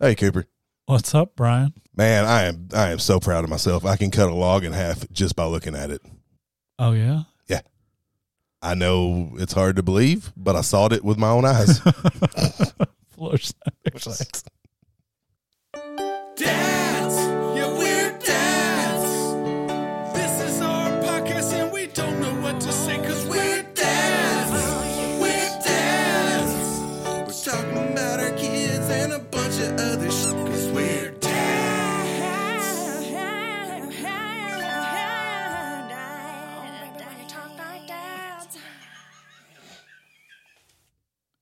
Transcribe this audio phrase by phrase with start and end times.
[0.00, 0.46] Hey, Cooper.
[0.86, 1.74] What's up, Brian?
[1.96, 3.84] Man, I am I am so proud of myself.
[3.84, 6.00] I can cut a log in half just by looking at it.
[6.78, 7.22] Oh yeah.
[7.48, 7.62] Yeah.
[8.62, 11.80] I know it's hard to believe, but I saw it with my own eyes.
[13.08, 14.44] Floor snacks.
[16.36, 16.77] Dads,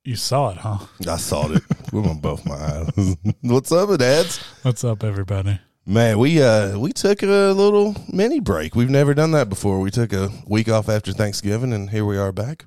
[0.07, 0.79] You saw it, huh?
[1.09, 3.17] I saw it with my, both my eyes.
[3.41, 4.39] What's up, dads?
[4.63, 5.59] What's up, everybody?
[5.85, 8.77] Man, we uh we took a little mini break.
[8.77, 9.81] We've never done that before.
[9.81, 12.67] We took a week off after Thanksgiving, and here we are back.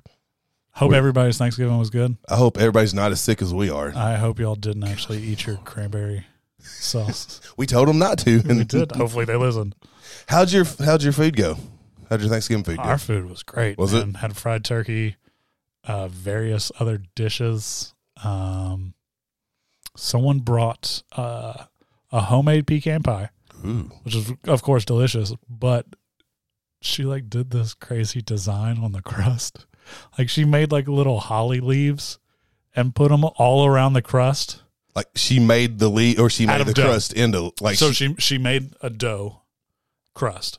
[0.72, 2.18] Hope We're- everybody's Thanksgiving was good.
[2.28, 3.90] I hope everybody's not as sick as we are.
[3.96, 6.26] I hope y'all didn't actually eat your cranberry
[6.58, 7.40] sauce.
[7.56, 8.42] We told them not to.
[8.50, 8.92] and we did.
[8.92, 9.76] Hopefully they listened.
[10.28, 11.56] How'd your How'd your food go?
[12.10, 12.82] How'd your Thanksgiving food go?
[12.82, 13.78] Our food was great.
[13.78, 14.16] Was it?
[14.16, 15.16] Had fried turkey,
[15.84, 17.94] uh, various other dishes.
[18.22, 18.94] Um,
[19.96, 21.64] someone brought uh,
[22.12, 23.30] a homemade pecan pie,
[23.64, 25.86] Ooh, which is of course delicious, but
[26.82, 29.66] she like did this crazy design on the crust.
[30.18, 32.18] Like she made like little holly leaves
[32.76, 34.62] and put them all around the crust.
[34.94, 36.84] like she made the leaf or she made the dough.
[36.84, 39.40] crust into like so she- she she made a dough
[40.14, 40.58] crust,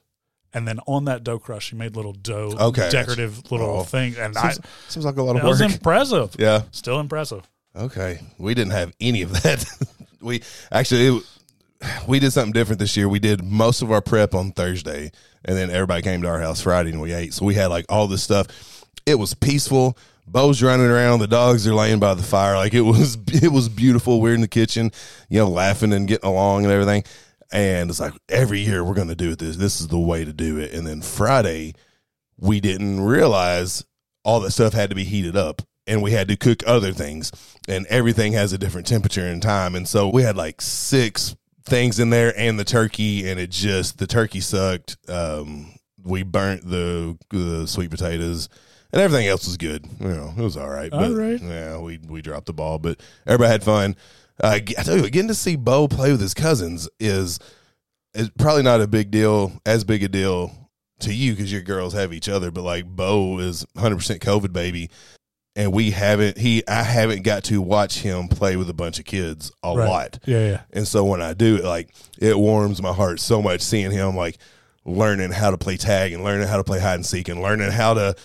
[0.53, 2.89] and then on that dough crust, she made little dough Okay.
[2.89, 3.83] decorative little Oh.
[3.83, 5.71] thing, and I, seems, seems like a lot of was work.
[5.71, 6.35] impressive.
[6.39, 6.63] yeah.
[6.71, 7.47] Still impressive.
[7.75, 9.66] Okay, we didn't have any of that.
[10.21, 11.23] we actually it,
[12.08, 13.08] we did something different this year.
[13.08, 15.11] We did most of our prep on Thursday,
[15.45, 17.33] and then everybody came to our house Friday and we ate.
[17.33, 18.47] So we had like all this stuff.
[19.05, 19.97] It was peaceful.
[20.27, 21.19] Bo's running around.
[21.19, 22.55] The dogs are laying by the fire.
[22.55, 24.21] Like it was, it was beautiful.
[24.21, 24.91] We're in the kitchen,
[25.30, 27.03] you know, laughing and getting along and everything.
[27.52, 29.57] And it's like every year we're going to do this.
[29.57, 30.73] This is the way to do it.
[30.73, 31.73] And then Friday,
[32.38, 33.86] we didn't realize
[34.23, 37.31] all that stuff had to be heated up and we had to cook other things
[37.67, 41.99] and everything has a different temperature and time and so we had like six things
[41.99, 45.71] in there and the turkey and it just the turkey sucked um
[46.03, 48.47] we burnt the the sweet potatoes
[48.93, 51.42] and everything else was good you know it was all right All but right.
[51.42, 53.95] yeah we we dropped the ball but everybody had fun
[54.41, 57.39] uh, i tell you getting to see bo play with his cousins is
[58.13, 60.52] is probably not a big deal as big a deal
[60.99, 64.91] to you because your girls have each other, but like Bo is 100% COVID baby,
[65.55, 69.05] and we haven't he I haven't got to watch him play with a bunch of
[69.05, 69.87] kids a Right.
[69.87, 70.61] lot, Yeah, yeah.
[70.71, 74.15] and so when I do it, like it warms my heart so much seeing him
[74.15, 74.37] like
[74.85, 77.71] learning how to play tag and learning how to play hide and seek and learning
[77.71, 78.15] how to.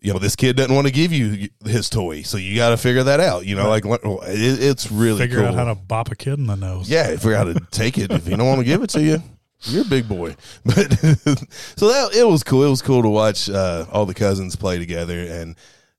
[0.00, 2.76] You know, this kid doesn't want to give you his toy, so you got to
[2.78, 3.44] figure that out.
[3.44, 5.48] You know, like it, it's really Figure cool.
[5.48, 6.88] out how to bop a kid in the nose.
[6.88, 8.10] Yeah, figure out how to take it.
[8.10, 9.22] If you don't want to give it to you,
[9.64, 10.36] you're a big boy.
[10.64, 10.90] But
[11.76, 12.64] so that it was cool.
[12.64, 15.20] It was cool to watch uh, all the cousins play together.
[15.20, 15.54] And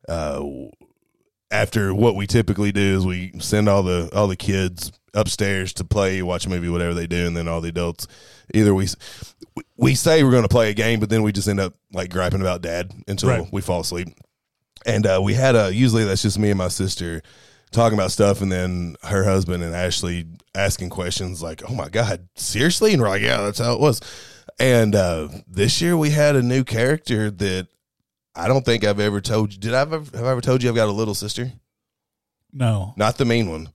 [0.09, 0.44] uh,
[1.51, 5.83] after what we typically do is we send all the all the kids upstairs to
[5.83, 8.07] play, watch a movie, whatever they do, and then all the adults
[8.53, 8.88] either we
[9.78, 12.09] we say we're going to play a game, but then we just end up like
[12.09, 13.47] griping about dad until Right.
[13.51, 14.09] we fall asleep.
[14.85, 17.22] And uh, we had a usually that's just me and my sister
[17.72, 20.25] talking about stuff, and then her husband and Ashley
[20.56, 24.01] asking questions like, "Oh my god, seriously?" And we're like, "Yeah, that's how it was."
[24.59, 27.68] And uh, this year we had a new character that
[28.35, 29.59] I don't think I've ever told you.
[29.59, 31.51] Did I ever have I ever told you I've got a little sister?
[32.51, 32.94] No.
[32.97, 33.69] Not the mean one,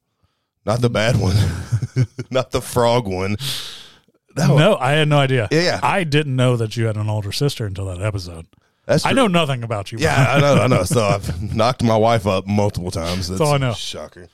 [0.64, 1.36] not the bad one,
[2.30, 3.36] not the frog one.
[4.36, 5.48] No, No, I had no idea.
[5.50, 5.80] Yeah.
[5.82, 8.46] I didn't know that you had an older sister until that episode.
[8.84, 9.98] that's I know nothing about you.
[9.98, 10.82] Yeah, I know, I know.
[10.84, 13.28] So I've knocked my wife up multiple times.
[13.28, 13.72] That's all I know.
[13.74, 14.28] Shocker.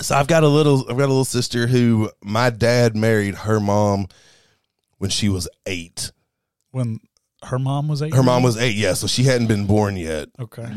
[0.00, 3.60] So I've got a little, I've got a little sister who my dad married her
[3.60, 4.06] mom
[4.98, 6.12] when she was eight.
[6.70, 7.00] When
[7.44, 8.14] her mom was eight.
[8.14, 8.94] Her mom was eight, yeah.
[8.94, 10.28] So she hadn't been born yet.
[10.40, 10.66] Okay.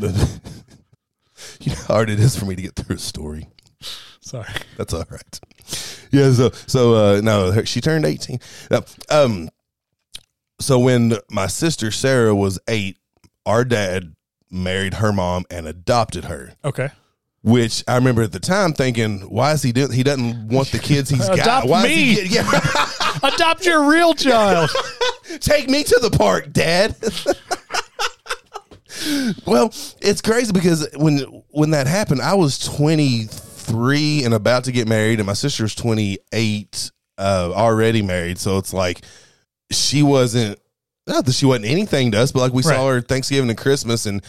[1.60, 3.46] You know how hard it is for me to get through a story.
[4.20, 4.48] Sorry.
[4.76, 5.40] That's all right.
[6.10, 6.32] Yeah.
[6.32, 8.40] So so uh, no, she turned eighteen.
[8.70, 9.48] Now, um.
[10.58, 12.96] So when my sister Sarah was eight,
[13.44, 14.14] our dad
[14.50, 16.54] married her mom and adopted her.
[16.64, 16.88] Okay.
[17.42, 19.92] Which I remember at the time thinking, why is he doing?
[19.92, 21.38] He doesn't want the kids he's got.
[21.38, 22.12] Adopt Why me.
[22.12, 22.90] Is he get, yeah,
[23.22, 24.70] Adopt your real child.
[25.40, 26.96] take me to the park, Dad.
[29.46, 31.18] well, it's crazy because when
[31.50, 33.28] when that happened, I was twenty
[33.66, 38.38] three and about to get married, and my sister's twenty eight, uh, already married.
[38.38, 39.02] So it's like
[39.70, 40.58] she wasn't.
[41.08, 44.06] Not that she wasn't anything to us, but like we saw her Thanksgiving and Christmas,
[44.06, 44.22] and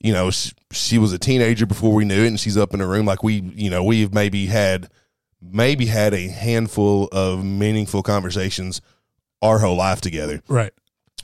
[0.00, 2.80] you know she, she was a teenager before we knew it, and she's up in
[2.80, 3.04] her room.
[3.04, 4.88] Like we, you know, we've maybe had
[5.42, 8.80] maybe had a handful of meaningful conversations
[9.42, 10.72] our whole life together Right.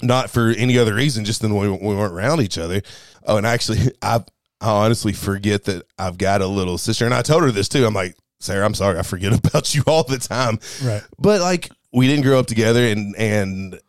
[0.02, 2.82] not for any other reason, just then we, we weren't around each other.
[3.24, 4.24] Oh, and actually, I
[4.60, 7.86] I honestly forget that I've got a little sister, and I told her this too.
[7.86, 10.58] I'm like, Sarah, I'm sorry, I forget about you all the time.
[10.82, 11.02] Right.
[11.18, 13.80] But like, we didn't grow up together, and and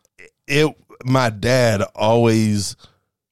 [0.46, 0.74] it.
[1.02, 2.76] My dad always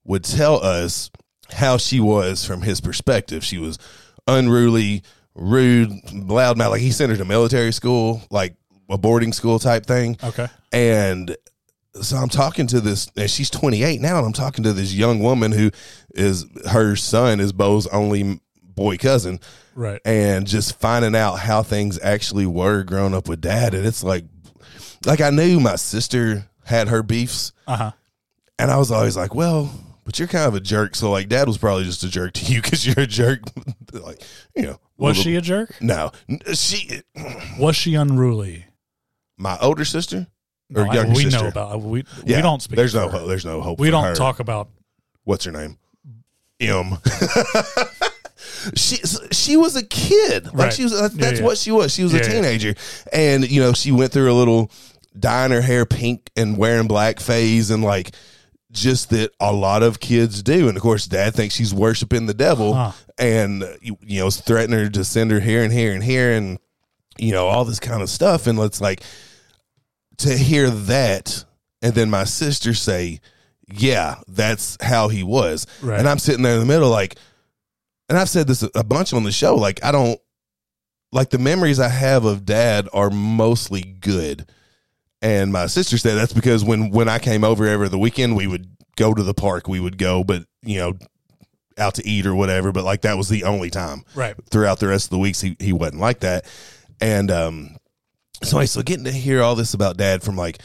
[0.04, 1.10] would tell us
[1.52, 3.44] how she was from his perspective.
[3.44, 3.78] She was
[4.26, 5.02] unruly,
[5.34, 6.70] rude, loudmouth.
[6.70, 8.56] Like he sent her to military school, like
[8.88, 10.16] a boarding school type thing.
[10.24, 10.46] Okay.
[10.72, 11.36] And
[12.00, 15.20] so I'm talking to this, and she's 28 now, and I'm talking to this young
[15.20, 15.70] woman who
[16.18, 19.40] is her son is Bo's only boy cousin,
[19.74, 20.00] Right.
[20.04, 23.74] and just finding out how things actually were growing up with dad.
[23.74, 24.24] And it's like,
[25.06, 27.90] like I knew my sister had her beefs, Uh huh.
[28.58, 29.70] and I was always like, well,
[30.04, 30.94] but you're kind of a jerk.
[30.94, 33.40] So like, dad was probably just a jerk to you because you're a jerk.
[33.92, 34.22] like,
[34.56, 35.74] you know, Was little- she a jerk?
[35.80, 36.12] No,
[36.54, 37.02] she,
[37.58, 38.64] Was she unruly?
[39.36, 40.26] my older sister
[40.74, 41.42] or No, I- we sister.
[41.42, 42.04] know about we.
[42.24, 42.76] Yeah, we don't speak.
[42.76, 43.28] There's no, hope.
[43.28, 43.78] there's no hope.
[43.78, 44.14] We don't her.
[44.14, 44.68] talk about.
[45.24, 45.78] what's her name?
[46.60, 46.98] M.
[48.74, 48.96] she
[49.32, 50.46] she was a kid.
[50.46, 50.72] Like Right.
[50.72, 50.98] she was.
[51.00, 51.42] That's, Yeah, yeah.
[51.44, 51.92] what she was.
[51.92, 52.74] She was Yeah, a teenager,
[53.12, 54.70] and you know she went through a little
[55.18, 58.12] dyeing her hair pink and wearing black phase, and like
[58.70, 60.68] just that a lot of kids do.
[60.68, 62.92] And of course, Dad thinks she's worshiping the devil, Huh.
[63.18, 66.58] and you, you know threatening her to send her here and here and here, and
[67.18, 68.46] you know all this kind of stuff.
[68.46, 69.02] And it's like
[70.18, 71.44] to hear that,
[71.82, 73.20] and then my sister say,
[73.70, 75.98] "Yeah, that's how he was," Right.
[75.98, 77.16] and I'm sitting there in the middle, like,
[78.08, 80.20] and I've said this a bunch on the show, like I don't
[81.12, 84.46] like the memories I have of Dad are mostly good,
[85.22, 88.46] and my sister said that's because when when I came over every the weekend, we
[88.46, 90.94] would go to the park, we would go, but you know.
[91.80, 94.34] Out to eat or whatever, but like that was the only time Right.
[94.50, 96.44] throughout the rest of the weeks he, he wasn't like that
[97.00, 97.76] and um
[98.42, 100.58] so I, so getting to hear all this about dad from like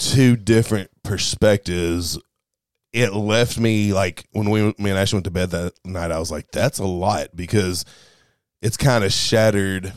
[0.00, 2.18] two different perspectives
[2.92, 6.18] it left me like when we me and Ashley went to bed that night I
[6.18, 7.84] was like that's a lot because
[8.62, 9.92] it's kind of shattered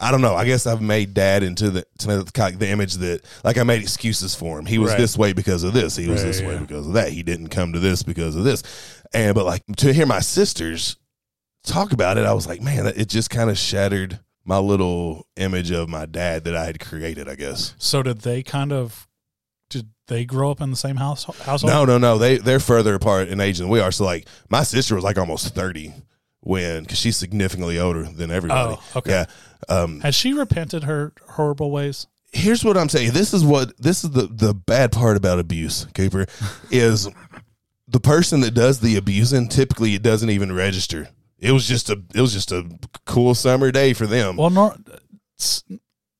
[0.00, 0.34] I don't know.
[0.34, 3.80] I guess I've made dad into the to the, the image that like I made
[3.80, 4.66] excuses for him.
[4.66, 4.98] He was Right.
[4.98, 5.94] this way because of this.
[5.94, 7.10] He was Right, this way because of that.
[7.10, 8.64] He didn't come to this because of this.
[9.14, 10.96] And but like to hear my sisters
[11.62, 15.70] talk about it, I was like, man, it just kind of shattered my little image
[15.70, 17.28] of my dad that I had created.
[17.28, 17.74] I guess.
[17.78, 19.08] So did they kind of?
[19.70, 21.72] Did they grow up in the same house household?
[21.72, 22.18] No, no, no.
[22.18, 23.90] They they're further apart in age than we are.
[23.90, 25.92] So like my sister was like almost thirty
[26.40, 28.76] when because she's significantly older than everybody.
[28.78, 29.10] Oh, okay.
[29.10, 29.24] Yeah.
[29.68, 32.06] Um, Has she repented her horrible ways?
[32.34, 33.12] here's what I'm saying.
[33.12, 36.26] This is what this is the the bad part about abuse, Cooper,
[36.70, 37.08] is
[37.88, 41.08] the person that does the abusing typically it doesn't even register.
[41.38, 42.64] It was just a it was just a
[43.06, 44.36] cool summer day for them.
[44.36, 44.74] Well, no.
[45.38, 45.64] s-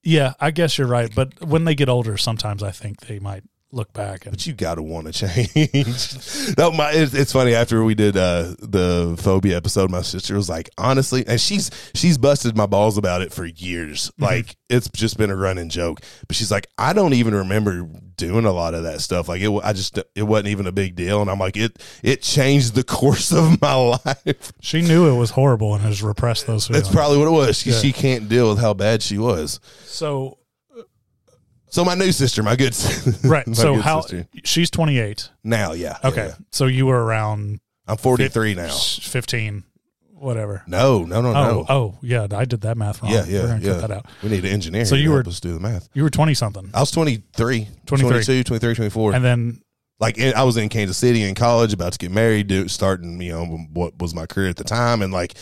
[0.02, 1.10] Yeah, I guess you're right.
[1.14, 3.44] But when they get older, sometimes I think they might
[3.74, 6.54] look back and but you got to want to change.
[6.58, 7.54] no, my it's, it's funny.
[7.54, 12.16] After we did uh, the phobia episode, my sister was like, honestly, and she's she's
[12.18, 14.10] busted my balls about it for years.
[14.18, 16.00] Like it's just been a running joke.
[16.26, 19.28] But she's like, I don't even remember doing a lot of that stuff.
[19.28, 21.20] Like it, I just it wasn't even a big deal.
[21.20, 24.52] And I'm like, it it changed the course of my life.
[24.60, 26.84] she knew it was horrible and has repressed those feelings.
[26.84, 27.58] That's probably what it was.
[27.58, 27.78] She, Yeah.
[27.78, 29.58] she can't deal with how bad she was.
[29.84, 30.38] so
[31.74, 33.10] So my new sister, my good, sister.
[33.28, 33.44] right.
[33.48, 34.28] my so good how sister.
[34.44, 35.28] she's 28.
[35.42, 35.72] now?
[35.72, 35.98] Yeah.
[36.04, 36.34] Okay, yeah.
[36.52, 38.68] so you were around I'm 43 now.
[38.68, 39.64] 15,
[40.12, 40.62] whatever.
[40.68, 41.66] No, no, no, Oh, no.
[41.68, 43.10] oh, yeah, I did that math wrong.
[43.10, 43.72] Yeah, We're yeah, gonna yeah.
[43.72, 44.06] cut that out.
[44.22, 44.84] We need an engineer.
[44.84, 45.88] So you were- us do the math.
[45.94, 46.70] You were 20 something.
[46.72, 48.08] I was 23, 23.
[48.08, 49.14] 22, 23, 24.
[49.14, 49.60] And then
[49.98, 53.20] like in, I was in Kansas City in college, about to get married, do, starting,
[53.20, 55.02] you know, what was my career at the time.
[55.02, 55.34] And like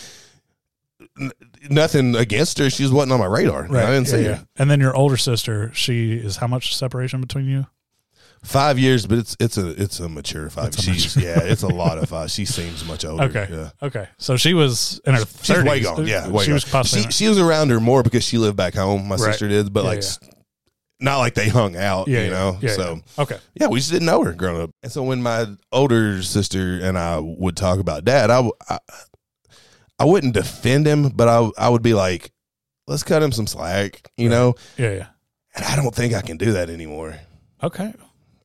[1.19, 1.31] n-
[1.69, 2.69] nothing against her.
[2.69, 3.63] She just wasn't on my radar.
[3.67, 3.83] Right.
[3.85, 4.35] I didn't see yeah.
[4.35, 4.47] her.
[4.57, 7.65] And then your older sister, she is how much separation between you?
[8.43, 10.67] Five years, but it's it's a it's a mature five.
[10.67, 12.29] It's a She's yeah, it's a lot of five.
[12.31, 13.23] She seems much older.
[13.23, 13.47] Okay.
[13.49, 13.69] Yeah.
[13.81, 14.09] Okay.
[14.17, 15.45] So she was in her 30s.
[15.55, 16.05] She's way gone.
[16.07, 16.53] Yeah, way she gone.
[16.55, 19.07] was possibly she, she was around her more because she lived back home.
[19.07, 19.31] My Right.
[19.31, 20.05] sister did, but Yeah, like yeah.
[20.07, 20.19] s-
[20.99, 22.09] not like they hung out.
[22.09, 22.57] yeah, you know.
[22.61, 23.21] Yeah, so yeah.
[23.23, 23.37] okay.
[23.55, 24.71] yeah, we just didn't know her growing up.
[24.83, 28.79] And so when my older sister and I would talk about dad, I, w- I,
[30.03, 32.31] I wouldn't defend him, but I I would be like,
[32.87, 34.35] let's cut him some slack, you Right.
[34.35, 34.55] know.
[34.77, 35.07] Yeah, yeah.
[35.55, 37.15] And I don't think I can do that anymore.
[37.61, 37.93] Okay.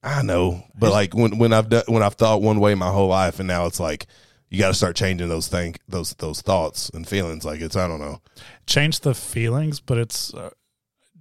[0.02, 3.08] I know, but like when when I've done when I've thought one way my whole
[3.08, 4.06] life, and now it's like
[4.48, 7.44] you got to start changing those think those those thoughts and feelings.
[7.44, 8.20] Like it's I don't know.
[8.66, 10.50] Change the feelings, but it's uh,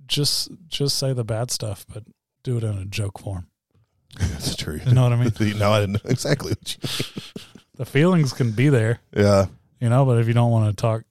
[0.05, 2.03] just just say the bad stuff, but
[2.43, 3.47] do it in a joke form.
[4.19, 4.79] It's true.
[4.85, 5.57] You know what I mean?
[5.57, 7.21] no, I didn't know exactly what you.
[7.75, 9.47] the feelings can be there, Yeah,
[9.79, 11.03] you know, but if you don't want to talk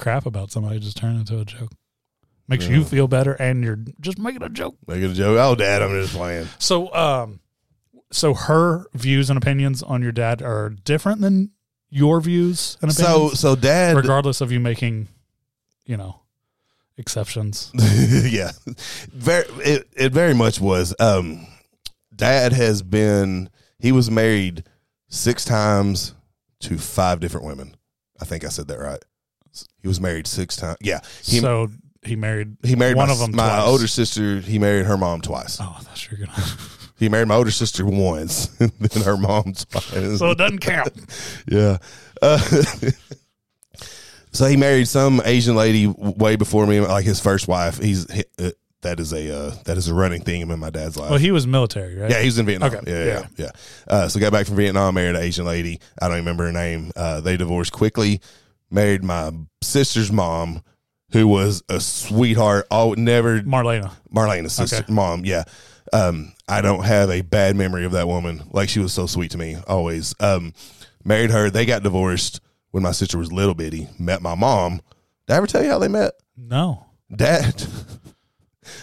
[0.00, 1.70] crap about somebody just turn it into a joke.
[2.48, 4.74] Makes you feel better, and you're just making a joke.
[4.88, 5.38] Make it a joke.
[5.38, 6.48] Oh, Dad, I'm just playing.
[6.58, 7.38] So, um,
[8.10, 11.52] so her views and opinions on your dad are different than
[11.90, 15.06] your views and So, opinions, so Dad, regardless of you making,
[15.86, 16.22] you know,
[16.98, 17.70] exceptions.
[17.76, 18.50] yeah,
[19.12, 19.44] very.
[19.62, 20.92] It, it very much was.
[20.98, 21.46] Um,
[22.12, 23.48] Dad has been.
[23.78, 24.64] He was married
[25.08, 26.14] six times
[26.62, 27.76] to five different women.
[28.20, 29.02] I think I said that right.
[29.82, 30.76] He was married six times.
[30.80, 31.68] Yeah, he so
[32.02, 32.56] he married.
[32.62, 33.32] he married one my, of them.
[33.34, 33.68] My twice.
[33.68, 34.38] older sister.
[34.40, 35.58] He married her mom twice.
[35.60, 36.42] Oh, I thought you were gonna.
[37.00, 40.18] He married my older sister once, then her mom twice.
[40.18, 40.92] so it doesn't count.
[41.48, 41.78] Yeah.
[42.20, 42.38] Uh,
[44.32, 47.78] so he married some Asian lady way before me, like his first wife.
[47.78, 48.50] He's he, uh,
[48.82, 51.10] that is a uh, that is a running theme in my dad's life.
[51.10, 52.10] Well, he was military, right?
[52.10, 52.72] yeah, he was in Vietnam.
[52.74, 53.44] Okay, Yeah, yeah, yeah.
[53.44, 53.50] yeah.
[53.94, 55.80] Uh, so got back from Vietnam, married an Asian lady.
[56.00, 56.90] I don't remember her name.
[56.96, 58.20] Uh, they divorced quickly.
[58.70, 59.32] Married my
[59.62, 60.62] sister's mom,
[61.12, 62.66] who was a sweetheart.
[62.70, 63.90] Oh, never Marlena.
[64.14, 64.92] Marlena's sister, Okay.
[64.92, 65.24] mom.
[65.24, 65.44] Yeah.
[65.92, 68.44] Um, I don't have a bad memory of that woman.
[68.52, 70.14] Like she was so sweet to me always.
[70.20, 70.54] Um,
[71.04, 71.50] married her.
[71.50, 73.88] They got divorced when my sister was little bitty.
[73.98, 74.80] Met my mom.
[75.26, 76.12] Did I ever tell you how they met?
[76.36, 76.86] No.
[77.14, 77.60] Dad,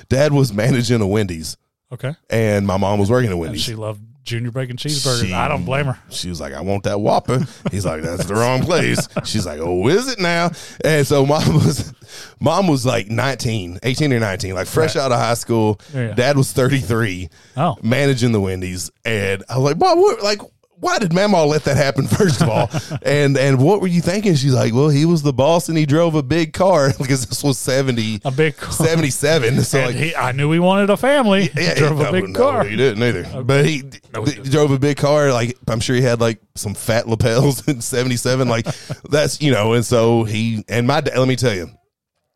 [0.10, 1.58] dad was managing a Wendy's
[1.92, 2.16] Okay.
[2.30, 3.62] and my mom was working at And Wendy's.
[3.62, 5.26] she loved junior bacon cheeseburgers.
[5.26, 5.98] She- I don't blame her.
[6.10, 7.46] She was like, I want that Whopper.
[7.72, 9.08] He's like, that's the wrong place.
[9.24, 10.52] She's like, oh, is it now?
[10.84, 11.94] And so mom was,
[12.42, 15.04] mom was like 19, 18 or 19, like fresh Right.
[15.06, 15.80] out of high school.
[15.94, 16.14] Yeah.
[16.14, 17.78] Dad was 33, Oh.
[17.82, 18.92] managing the Wendy's.
[19.06, 20.42] And I was like, Mom, what, like,
[20.80, 22.08] why did Mama let that happen?
[22.08, 22.70] First of all,
[23.02, 24.36] and and what were you thinking?
[24.36, 27.44] She's like, well, he was the boss and he drove a big car because this
[27.44, 28.72] was 70, A big car.
[28.72, 29.62] 77.
[29.64, 31.48] So like, he, I knew he wanted a family.
[31.48, 32.64] He drove no, a big no, car.
[32.64, 33.44] he didn't either.
[33.44, 35.32] But he, he drove a big car.
[35.32, 38.48] Like I'm sure he had like some fat lapels in '77.
[38.48, 38.68] Like
[39.10, 39.74] that's you know.
[39.74, 41.18] And so he and my dad.
[41.18, 41.70] Let me tell you,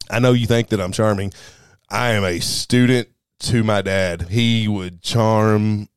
[0.09, 1.33] I know you think that I'm charming.
[1.89, 3.09] I am a student
[3.41, 4.23] to my dad.
[4.29, 5.89] He would charm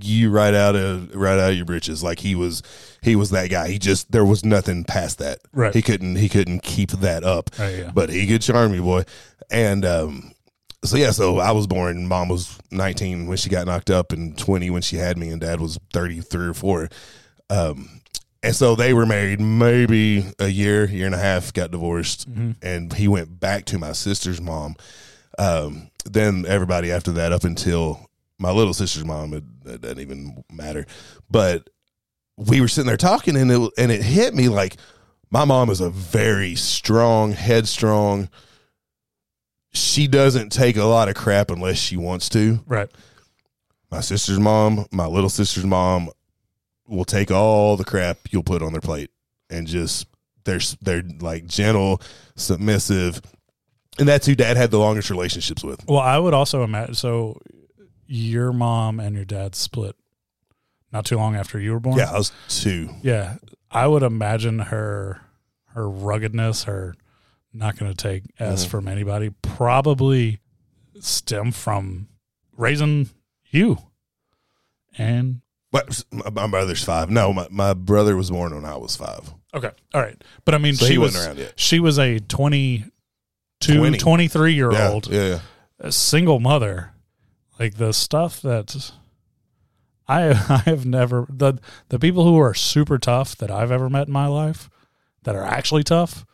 [0.00, 2.02] you right out of right out of your britches.
[2.02, 2.62] Like he was
[3.02, 3.68] he was that guy.
[3.68, 5.38] He just there was nothing past that.
[5.52, 5.74] Right.
[5.74, 7.50] He couldn't he couldn't keep that up.
[7.58, 7.90] Right, yeah.
[7.94, 9.04] But he could charm you, boy.
[9.50, 10.34] And um
[10.84, 12.06] so yeah, so I was born.
[12.06, 15.40] Mom was 19 when she got knocked up, and 20 when she had me, and
[15.40, 16.90] Dad was 33 or four.
[17.48, 18.02] Um,
[18.42, 21.54] and so they were married maybe a year, year and a half.
[21.54, 22.26] Got divorced,
[22.60, 24.76] and he went back to my sister's mom.
[25.38, 30.44] Um, then everybody after that, up until my little sister's mom, it, it doesn't even
[30.52, 30.86] matter.
[31.30, 31.68] But
[32.36, 34.76] we were sitting there talking, and it and it hit me like
[35.30, 38.28] my mom is a very strong, headstrong.
[39.72, 42.60] She doesn't take a lot of crap unless she wants to.
[42.66, 42.88] Right.
[43.90, 46.10] My sister's mom, my little sister's mom,
[46.86, 49.10] will take all the crap you'll put on their plate
[49.50, 50.06] and just
[50.44, 52.00] they're they're like gentle,
[52.36, 53.20] submissive,
[53.98, 55.84] and that's who Dad had the longest relationships with.
[55.86, 56.94] Well, I would also imagine.
[56.94, 57.40] So,
[58.06, 59.96] your mom and your dad split
[60.92, 61.98] not too long after you were born.
[61.98, 62.88] Yeah, I was two.
[63.02, 63.36] Yeah.
[63.70, 65.20] I would imagine her
[65.74, 66.94] her ruggedness, her
[67.52, 68.70] not going to take S Mm-hmm.
[68.70, 70.40] from anybody, probably
[71.00, 72.06] stem from
[72.56, 73.10] raising
[73.50, 73.78] you.
[74.96, 75.40] And
[75.72, 77.10] But my, my brother's five.
[77.10, 79.32] No, my, my brother was born when I was five.
[79.52, 80.22] okay, all right.
[80.44, 81.52] But I mean, So she was wasn't around yet.
[81.56, 82.90] she was a 22,
[83.78, 83.98] 20.
[83.98, 85.38] 23 year old yeah, yeah.
[85.80, 86.92] a single mother.
[87.58, 88.92] Like the stuff that
[90.08, 91.54] I I have never the
[91.88, 94.70] the people who are super tough that I've ever met in my life
[95.22, 96.24] that are actually tough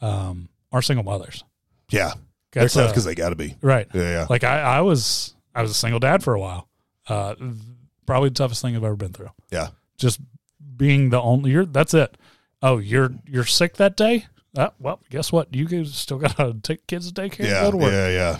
[0.00, 1.44] um, are single mothers.
[1.90, 2.12] Yeah,
[2.52, 3.56] they're That's, tough because they got to be.
[3.62, 3.86] right.
[3.92, 4.26] Yeah, yeah.
[4.28, 6.68] Like I, I was I was a single dad for a while.
[7.08, 7.34] Uh,
[8.06, 9.30] probably the toughest thing I've ever been through.
[9.50, 9.68] Yeah.
[9.98, 10.20] Just
[10.76, 12.16] being the only you're that's it.
[12.62, 14.26] Oh, you're you're sick that day?
[14.56, 15.54] Uh, well, guess what?
[15.54, 17.92] You guys still gotta take kids to daycare yeah, go to work.
[17.92, 18.38] yeah, yeah.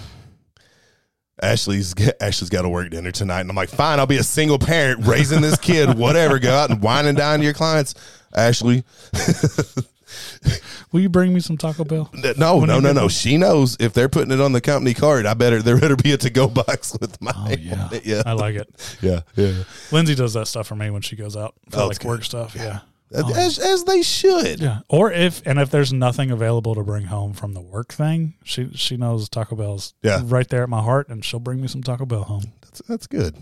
[1.42, 4.58] Ashley's Ashley's got to work dinner tonight, and I'm like, fine, I'll be a single
[4.58, 5.96] parent raising this kid.
[5.98, 7.94] Whatever, go out and wine and dine to your clients.
[8.34, 8.84] Ashley,
[10.92, 12.10] Will you bring me some Taco Bell?
[12.36, 13.08] no, When no, no, no.
[13.08, 16.12] She knows if they're putting it on the company card, I better there better be
[16.12, 18.98] a to go box with my Oh yeah, yeah, I like it.
[19.00, 19.62] yeah, yeah.
[19.92, 22.54] Lindsay does that stuff for me when she goes out for Oh, like work stuff.
[22.56, 22.80] Yeah.
[23.14, 24.60] Um, as as they should.
[24.60, 24.80] Yeah.
[24.88, 28.70] Or if and if there's nothing available to bring home from the work thing, she
[28.74, 30.20] she knows Taco Bell's Yeah.
[30.24, 32.52] right there at my heart and she'll bring me some Taco Bell home.
[32.62, 33.36] That's that's good.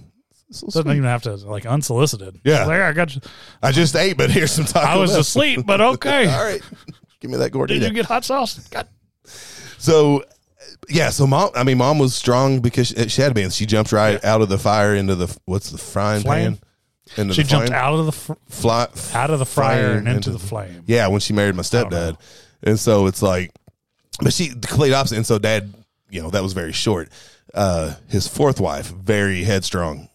[0.51, 0.93] So Doesn't sweet.
[0.93, 2.41] even have to like unsolicited.
[2.45, 2.65] Yeah.
[2.65, 3.21] Like, I got you.
[3.63, 5.21] I just ate, but here's some Taco I was Bell.
[5.21, 6.27] asleep, but okay.
[6.35, 6.63] All right,
[7.21, 7.69] give me that gordita.
[7.81, 8.67] Did you get hot sauce?
[8.69, 8.89] God.
[9.77, 10.25] So,
[10.89, 11.11] yeah.
[11.11, 13.43] So mom, I mean, mom was strong because she, she had to be.
[13.43, 16.57] And she jumped right out of the fire into the what's the frying Flame?
[16.57, 16.63] pan.
[17.17, 17.79] Into She jumped flame?
[17.79, 20.83] out of the fr- Fly, out of the fryer Fire and into into the flame.
[20.87, 22.17] Yeah, when she married my stepdad,
[22.63, 23.53] and so it's like
[24.21, 25.17] but she the complete opposite.
[25.17, 25.73] And so dad,
[26.11, 27.09] you know, that was very short.
[27.55, 30.09] Uh, his fourth wife, very headstrong.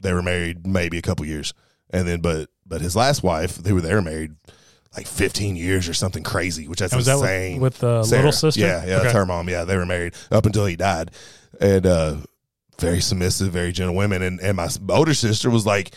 [0.00, 1.54] They were married maybe a couple years,
[1.90, 4.34] and then but but his last wife, they were they were married
[4.96, 7.60] like 15 years or something crazy, which that's And was that with- insane.
[7.60, 8.18] with the Sarah.
[8.20, 8.60] little sister?
[8.60, 9.02] Yeah, yeah, Okay.
[9.04, 9.48] that's her mom.
[9.48, 11.10] Yeah, they were married up until he died,
[11.60, 12.16] and uh,
[12.78, 14.22] very submissive, very gentle women.
[14.22, 15.94] And and my older sister was like,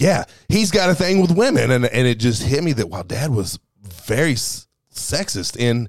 [0.00, 3.04] yeah, he's got a thing with women, and and it just hit me that while
[3.04, 5.88] dad was very sexist in,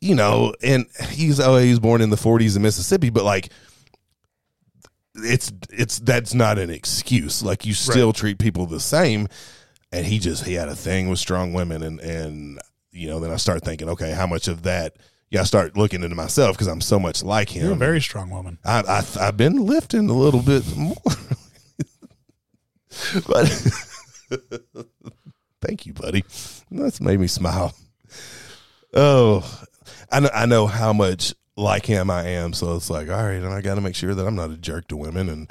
[0.00, 3.52] you know, and he's oh he was born in the 40s in Mississippi, but like.
[5.14, 7.42] It's it's that's not an excuse.
[7.42, 9.28] Like you still treat people the same,
[9.92, 12.58] and he just he had a thing with strong women and and
[12.92, 14.96] you know then i start thinking okay how much of that
[15.30, 18.00] yeah i start looking into myself because i'm so much like him You're a very
[18.00, 18.58] strong woman.
[18.64, 20.96] I, I i've been lifting a little bit more
[23.26, 23.48] but
[25.60, 26.24] thank you buddy
[26.70, 27.74] that's made me smile
[28.94, 29.62] oh
[30.10, 33.34] I know, I know how much like him i am so it's like all right
[33.42, 35.50] and i got to make sure that i'm not a jerk to women and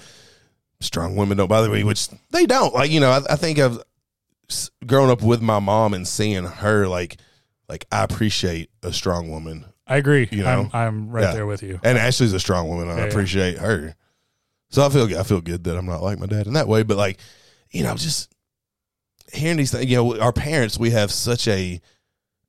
[0.80, 3.80] strong women don't bother me which they don't like you know i, I think i've
[4.86, 7.18] growing up with my mom and seeing her like
[7.70, 10.28] like I appreciate a strong woman I agree.
[10.30, 10.70] You know?
[10.74, 11.32] I'm, I'm right Yeah.
[11.34, 11.80] there with you.
[11.84, 13.06] and Ashley's a strong woman I Yeah, yeah.
[13.06, 13.96] appreciate her.
[14.72, 16.84] So I feel I feel good that I'm not like my dad in that way
[16.84, 17.20] but like
[17.70, 18.34] you know just
[19.32, 21.80] hearing these things you know our parents we have such a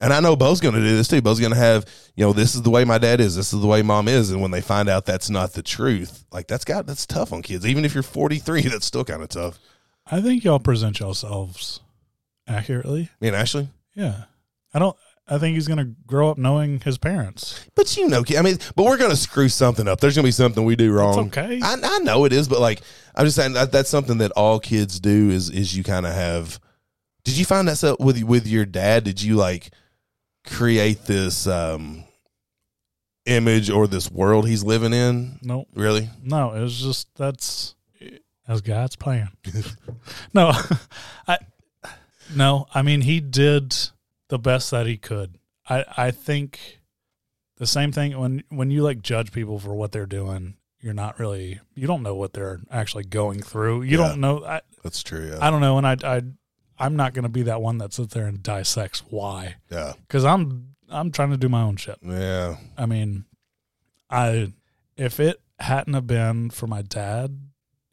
[0.02, 1.23] and I know Bo's going to do this too.
[1.23, 1.87] Bo's going to have,
[2.17, 3.37] you know, this is the way my dad is.
[3.37, 4.31] This is the way mom is.
[4.31, 7.41] And when they find out that's not the truth, like that's got that's tough on
[7.41, 7.64] kids.
[7.64, 9.61] Even if you're 43, that's still kind of tough.
[10.05, 11.79] I think y'all present yourselves
[12.49, 13.11] accurately.
[13.21, 13.69] Me and Ashley.
[13.95, 14.25] Yeah.
[14.75, 14.97] I don't.
[15.33, 17.65] I think he's gonna grow up knowing his parents.
[17.75, 20.01] But you know, I mean, but we're gonna screw something up.
[20.01, 21.29] There's gonna be something we do wrong.
[21.29, 21.59] okay.
[21.62, 22.83] I, I know it is, but like
[23.15, 25.31] I'm just saying that that's something that all kids do.
[25.31, 26.61] Is is you kind of have.
[27.25, 29.05] Did you find that so with with your dad?
[29.05, 29.71] Did you like
[30.45, 32.05] create this um
[33.27, 35.39] image or this world he's living in?
[35.43, 36.11] No, Really?
[36.23, 36.53] no.
[36.53, 37.75] It was just that's
[38.47, 39.29] that's God's plan.
[40.35, 40.53] no,
[41.29, 41.38] I
[42.35, 42.66] no.
[42.75, 43.75] I mean, he did
[44.33, 45.37] the best that he could.
[45.68, 46.81] I I think
[47.59, 50.55] the same thing when when you like judge people for what they're doing.
[50.81, 51.61] You're not really.
[51.77, 53.83] You don't know what they're actually going through.
[53.83, 54.09] You Yeah.
[54.09, 54.45] don't know.
[54.45, 55.29] I, That's true.
[55.29, 55.38] Yeah.
[55.40, 56.23] I don't know, and I, I,
[56.77, 59.92] I'm not going to be that one that sits there and dissects why, yeah.
[60.09, 61.99] because I'm, I'm trying to do my own shit.
[62.03, 62.57] Yeah.
[62.77, 63.27] I mean,
[64.11, 64.53] I,
[64.97, 67.38] if it hadn't have been for my dad,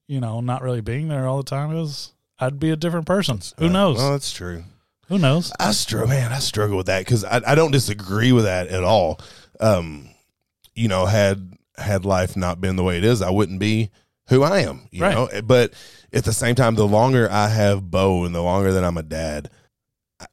[0.08, 3.40] you know, not really being there all the time, is I'd be a different person.
[3.60, 3.72] Who Yeah.
[3.72, 3.98] knows?
[3.98, 4.64] Well, that's true.
[5.10, 5.52] Who knows?
[5.60, 6.32] I struggle, man.
[6.32, 9.20] I struggle with that because I, I don't disagree with that at all.
[9.60, 10.10] Um,
[10.76, 13.90] you know, had had life not been the way it is, I wouldn't be
[14.30, 14.88] who I am.
[14.92, 15.16] You Right.
[15.16, 15.74] know, but
[16.14, 19.04] at the same time, the longer I have Bo and the longer that I'm a
[19.04, 19.50] dad,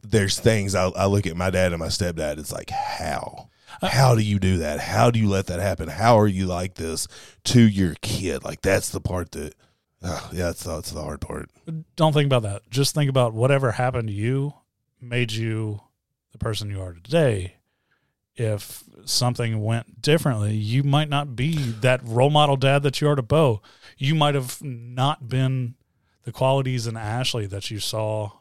[0.02, 2.38] there's things I, I look at my dad and my stepdad.
[2.38, 3.48] It's like how.
[3.82, 4.80] How do you do that?
[4.80, 5.88] How do you let that happen?
[5.88, 7.08] How are you like this
[7.44, 8.42] to your kid?
[8.44, 9.54] Like that's the part that,
[10.02, 11.50] uh, yeah, that's that's the hard part.
[11.94, 12.62] Don't think about that.
[12.70, 14.54] Just think about whatever happened to you
[15.00, 15.80] made you
[16.32, 17.54] the person you are today.
[18.34, 23.16] If something went differently, you might not be that role model dad that you are
[23.16, 23.62] to Bo.
[23.96, 25.74] You might have not been
[26.24, 28.32] the qualities in Ashley that you saw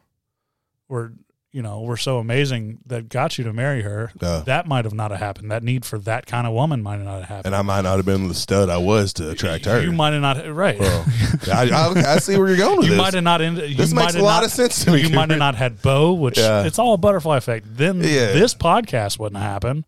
[0.88, 1.14] were,
[1.56, 4.12] you know, were so amazing that got you to marry her.
[4.20, 4.42] Yeah.
[4.44, 5.50] That might have not have happened.
[5.50, 7.46] That need for that kind of woman might not have happened.
[7.46, 9.80] And I might not have been the stud I was to attract her.
[9.82, 10.78] You might have not right.
[10.78, 11.06] Well,
[11.50, 12.98] I, I, I see where you're going with you this.
[13.00, 13.70] might have not ended.
[13.70, 15.00] You This might makes a lot not- of sense to me.
[15.00, 16.64] You might have not had Bo, which Yeah.
[16.64, 17.64] it's all a butterfly effect.
[17.74, 18.32] Then Yeah.
[18.32, 19.86] this podcast wouldn't happen.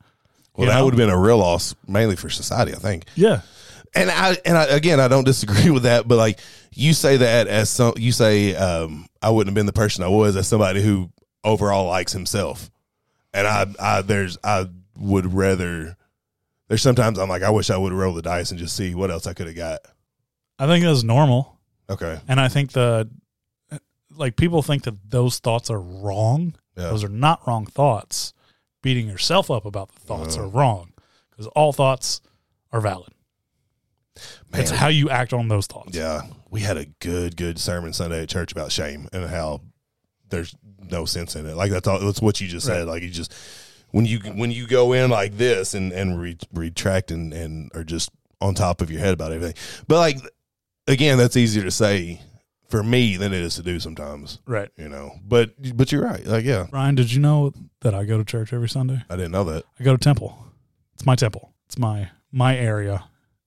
[0.57, 0.85] well, that know?
[0.87, 3.05] would have been a real loss, mainly for society, I think.
[3.15, 3.43] Yeah,
[3.95, 6.39] And I and I, again, I don't disagree with that, but like
[6.73, 10.09] you say that as some, you say um, I wouldn't have been the person I
[10.09, 11.11] was as somebody who
[11.45, 12.71] overall likes himself,
[13.33, 14.67] and I, I there's I
[14.99, 15.97] would rather.
[16.69, 19.11] There's sometimes I'm like I wish I would roll the dice and just see what
[19.11, 19.81] else I could have got.
[20.59, 23.09] I think that's normal, Okay, and I think the
[24.15, 26.55] like people think that those thoughts are wrong.
[26.77, 28.33] yeah, Those are not wrong thoughts.
[28.83, 30.93] Beating yourself up about the thoughts are wrong
[31.31, 32.21] because all thoughts
[32.73, 33.13] are valid.
[34.51, 34.61] Man.
[34.63, 35.97] It's how you act on those thoughts.
[35.97, 39.61] Yeah, we had a good, good sermon Sunday at church about shame and how
[40.31, 40.55] there's
[40.91, 41.57] no sense in it.
[41.57, 41.99] Like that's all.
[41.99, 42.87] That's what you just said.
[42.87, 43.35] Like you just
[43.91, 47.85] when you when you go in like this and and re, retract and and are
[47.85, 48.11] just
[48.41, 49.57] on top of your head about everything.
[49.87, 50.19] But like
[50.87, 52.21] again, that's easier to say
[52.69, 54.41] for me than it is to do sometimes.
[54.47, 54.71] Right.
[54.77, 55.13] You know.
[55.25, 56.25] But but you're right.
[56.25, 59.03] Like yeah, Brian, did you know that I go to church every Sunday?
[59.09, 59.65] I didn't know that.
[59.79, 60.47] I go to temple.
[60.95, 61.53] It's my temple.
[61.67, 63.05] It's my my area,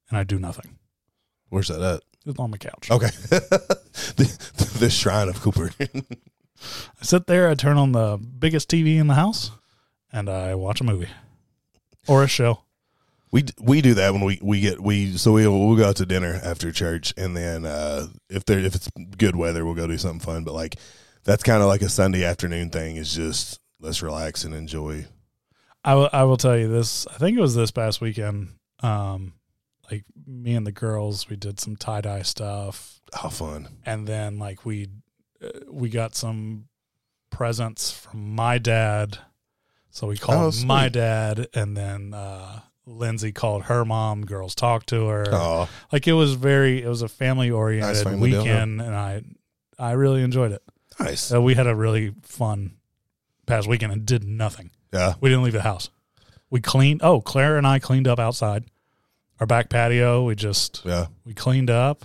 [0.10, 0.78] and I do nothing.
[1.50, 2.04] Where's that at?
[2.26, 2.90] It's on the couch.
[2.92, 3.08] Okay,
[4.16, 5.72] the, the shrine of Cooper.
[7.00, 7.50] I sit there.
[7.50, 9.52] I turn on the biggest TV in the house,
[10.12, 11.10] and I watch a movie.
[12.08, 12.64] or a show.
[13.32, 16.06] We we do that when we, we get we so we we'll go out to
[16.06, 19.98] dinner after church and then uh, if there if it's good weather we'll go do
[19.98, 20.76] something fun but like
[21.24, 25.06] that's kind of like a Sunday afternoon thing is just let's relax and enjoy.
[25.84, 26.10] I will.
[26.12, 27.08] I will tell you this.
[27.08, 28.50] I think it was this past weekend.
[28.84, 29.34] Um,
[29.90, 33.68] like me and the girls, we did some tie dye stuff, How fun!
[33.86, 34.90] and then like we
[35.70, 36.68] we got some
[37.30, 39.18] presents from my dad.
[39.90, 44.26] So we called Oh, my dad, and then uh, Lindsay called her mom.
[44.26, 45.26] Girls talked to her.
[45.32, 46.82] Oh, Like it was very.
[46.82, 49.24] It was a family oriented Nice deal, weekend, and I
[49.78, 50.62] I really enjoyed it.
[51.00, 51.20] nice.
[51.22, 52.78] So we had a really fun
[53.48, 54.72] past weekend and did nothing.
[54.94, 55.90] Yeah, We didn't leave the house.
[56.50, 57.02] We cleaned.
[57.04, 58.66] Oh, Claire and I cleaned up outside
[59.40, 60.24] our back patio.
[60.24, 61.08] We just yeah.
[61.26, 62.04] we cleaned up.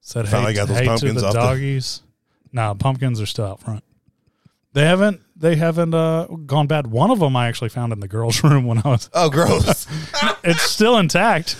[0.00, 2.02] Said Finally hey, got those hey to pumpkins the off the- doggies.
[2.54, 3.84] Nah, pumpkins are still out front.
[4.72, 5.20] They haven't.
[5.36, 6.86] They haven't uh, gone bad.
[6.86, 9.10] One of them I actually found in the girls' room when I was.
[9.12, 9.86] Oh, gross.
[10.46, 11.56] It's still intact.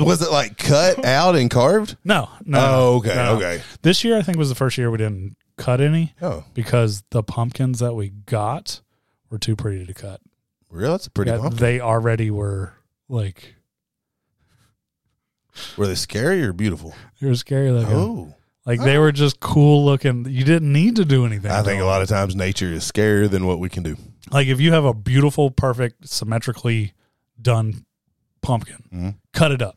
[0.00, 1.96] Was it like cut out and carved?
[2.04, 2.58] No, no.
[2.60, 3.36] Oh, okay, no.
[3.36, 3.62] okay.
[3.82, 7.22] This year I think was the first year we didn't cut any Oh, because the
[7.22, 8.80] pumpkins that we got
[9.30, 10.20] were too pretty to cut.
[10.70, 10.90] really?
[10.90, 12.72] That's a pretty Yeah, they already were
[13.08, 13.54] like
[15.76, 16.94] Were they scary or beautiful?
[17.20, 17.94] they were scary looking.
[17.94, 18.34] Oh,
[18.78, 20.26] Like they were just cool looking.
[20.28, 21.50] You didn't need to do anything.
[21.50, 21.86] I to think a them.
[21.88, 23.96] lot of times nature is scarier than what we can do.
[24.30, 26.92] Like if you have a beautiful, perfect, symmetrically
[27.40, 27.84] done
[28.42, 29.14] pumpkin, Mhm.
[29.32, 29.76] cut it up.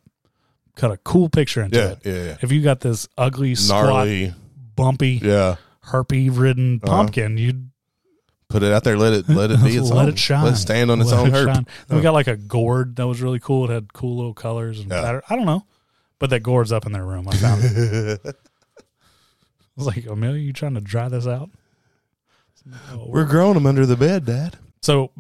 [0.76, 2.00] Cut a cool picture into Yeah, it.
[2.06, 2.38] yeah, yeah.
[2.42, 4.34] If you got this ugly, squat, Gnarly.
[4.76, 5.56] bumpy, Yeah.
[5.88, 6.96] herpy ridden Uh-huh.
[6.98, 7.70] pumpkin, you'd
[8.50, 8.96] Put it out there.
[8.98, 10.10] Let it let it be its let own.
[10.10, 10.44] it shine.
[10.44, 11.56] Let it stand on its Let own it herb.
[11.56, 11.66] shine.
[11.88, 13.68] Then we got like a gourd that was really cool.
[13.68, 15.02] It had cool little colors and Yeah.
[15.02, 15.22] pattern.
[15.28, 15.66] I don't know.
[16.20, 17.28] But that gourd's up in their room.
[17.28, 18.22] I found it.
[19.78, 21.50] I was like, Amelia, you trying to dry this out?
[23.06, 24.58] We're growing them under the bed, Dad.
[24.82, 25.12] So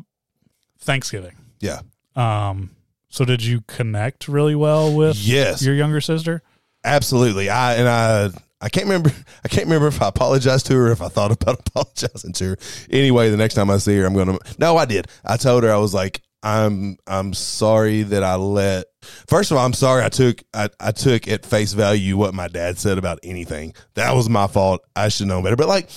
[0.80, 1.36] Thanksgiving.
[1.60, 1.80] Yeah.
[2.16, 2.72] Um,
[3.10, 5.64] so did you connect really well with Yes.
[5.64, 6.42] your younger sister?
[6.84, 7.50] Absolutely.
[7.50, 8.30] I and I
[8.62, 9.12] I can't remember
[9.44, 12.58] I can't remember if I apologized to her if I thought about apologizing to her.
[12.90, 15.08] Anyway, the next time I see her I'm gonna No, I did.
[15.26, 18.86] I told her I was like, I'm I'm sorry that I let
[19.28, 22.50] First of all, I'm sorry I took I, I took at face value what my
[22.50, 23.74] dad said about anything.
[23.94, 24.86] That was my fault.
[24.96, 25.56] I should know better.
[25.56, 25.90] But like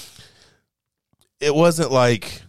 [1.41, 2.43] it wasn't like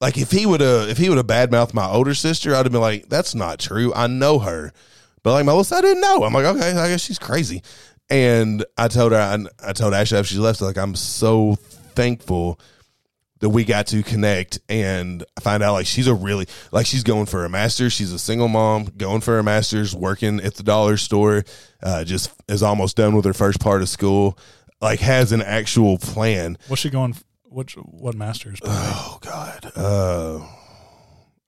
[0.00, 2.72] like if he would have if he would have badmouthed my older sister, I'd have
[2.72, 3.92] been like, That's not true.
[3.94, 4.72] I know her.
[5.24, 6.22] But like my little sister, I didn't know.
[6.22, 7.62] I'm like, okay, I guess she's crazy.
[8.10, 11.56] And I told her, I, I told Ashley after she left, like, I'm so
[11.94, 12.60] thankful
[13.44, 17.26] that we got to connect and find out like she's a really like she's going
[17.26, 17.92] for a master's.
[17.92, 21.44] She's a single mom going for a master's, working at the dollar store.
[21.82, 24.38] Uh, just is almost done with her first part of school.
[24.80, 26.56] Like has an actual plan.
[26.68, 27.16] What's she going?
[27.42, 28.60] What what masters?
[28.64, 30.40] Oh God, uh,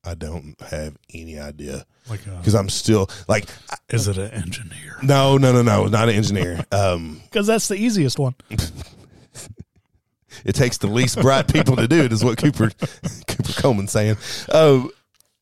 [0.04, 3.46] I don't have any idea like, uh, because I'm still like,
[3.88, 4.98] is it an engineer?
[5.02, 6.62] no, no, no, no, not an engineer.
[6.72, 8.34] Um, Because that's the easiest one.
[10.44, 12.70] it takes the least bright people to do it is what Cooper
[13.26, 14.16] Cooper Coleman's saying.
[14.52, 14.90] Um,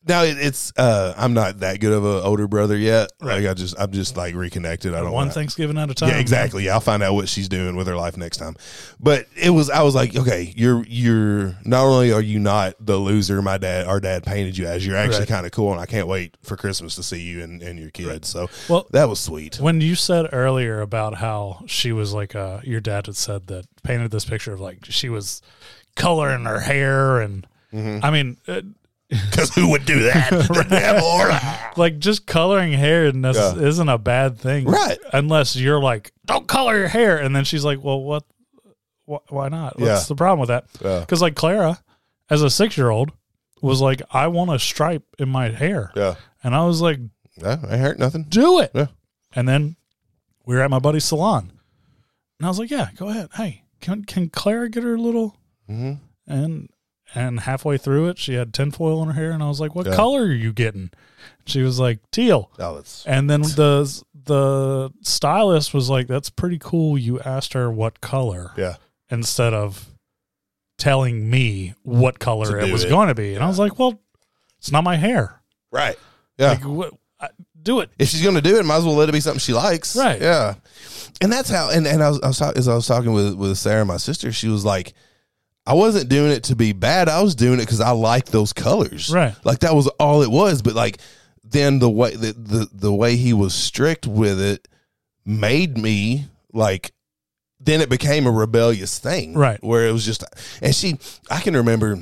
[0.07, 3.11] now it, it's uh, I'm not that good of an older brother yet.
[3.21, 4.93] Like I just I'm just like reconnected.
[4.93, 6.11] I don't One wanna- Thanksgiving at a time.
[6.11, 6.65] Yeah, exactly.
[6.65, 8.57] Yeah, I'll find out what she's doing with her life next time.
[9.01, 12.97] But it was I was like, okay, you're you're not only are you not the
[12.97, 15.29] loser my dad our dad painted you as, you're actually Right.
[15.29, 17.91] kind of cool and I can't wait for Christmas to see you and, and your
[17.91, 18.29] kids.
[18.29, 19.57] So Well- that was sweet.
[19.61, 23.67] When you said earlier about how she was like, uh, your dad had said that
[23.83, 25.41] painted this picture of like she was
[25.95, 28.05] coloring her hair and Mm-hmm.
[28.05, 28.61] I mean, uh,
[29.31, 30.31] Because who would do that?
[30.49, 31.73] The devil.
[31.77, 33.57] like just coloring hair nec- Yeah.
[33.57, 34.99] isn't a bad thing, Right.
[35.13, 38.25] Unless you're like, don't color your hair, and then she's like, well, what?
[39.07, 39.79] Wh- why not?
[39.79, 40.05] What's Yeah.
[40.09, 40.65] the problem with that?
[40.83, 41.01] Yeah.
[41.01, 41.79] Because like Clara,
[42.31, 43.11] as a six year old,
[43.63, 46.15] was like, I want a stripe in my hair, Yeah.
[46.43, 46.99] and I was like,
[47.37, 48.25] Yeah, I hurt nothing.
[48.29, 48.71] do it.
[48.75, 48.87] Yeah.
[49.35, 49.77] And then
[50.47, 51.51] we were at my buddy's salon,
[52.39, 53.29] and I was like, yeah, go ahead.
[53.35, 55.37] Hey, can can Clara get her little?
[55.69, 55.95] Mm-hmm.
[56.33, 56.69] And
[57.15, 59.87] and halfway through it, she had tinfoil in her hair, and I was like, what
[59.87, 59.95] Yeah.
[59.95, 60.91] color are you getting?
[61.47, 62.51] She was like teal.
[62.59, 67.71] Oh, that's And then the the stylist was like, "That's pretty cool." You asked her
[67.71, 68.77] what color yeah.
[69.11, 69.87] instead of
[70.79, 74.01] telling me what color it was going to be, and I was like, "Well,
[74.59, 75.43] it's not my hair.
[75.71, 75.99] Right.
[76.39, 76.51] Yeah.
[76.51, 77.29] Like, what, I,
[77.63, 79.39] do it." if she's going to do it, might as well let it be something
[79.41, 79.95] she likes.
[79.97, 80.21] Right.
[80.21, 80.55] Yeah.
[81.21, 81.71] And that's how.
[81.71, 84.33] And and I was, I was as I was talking with with Sarah, my sister,
[84.33, 84.95] she was like,
[85.67, 87.09] I wasn't doing it to be bad.
[87.09, 89.11] I was doing it because I liked those colors.
[89.11, 89.35] Right.
[89.45, 90.61] Like that was all it was.
[90.63, 90.99] But like
[91.43, 94.69] then the way the the, the way he was strict with it
[95.25, 96.93] made me like.
[97.61, 99.63] Then it became a rebellious thing, Right.
[99.65, 100.23] Where it was just,
[100.61, 100.99] and she,
[101.31, 101.97] I can remember.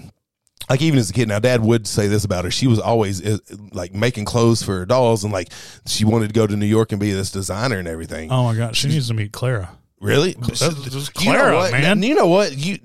[0.68, 2.50] like even as a kid, now dad would say this about her.
[2.50, 3.38] She was always uh,
[3.70, 5.52] like making clothes for her dolls, and like
[5.86, 8.32] she wanted to go to New York and be this designer and everything.
[8.32, 9.70] Oh my god, she needs to meet Clara.
[10.00, 10.32] Really?
[10.32, 12.02] That's just you know Clara, what, man.
[12.02, 12.56] You know what?
[12.56, 12.78] You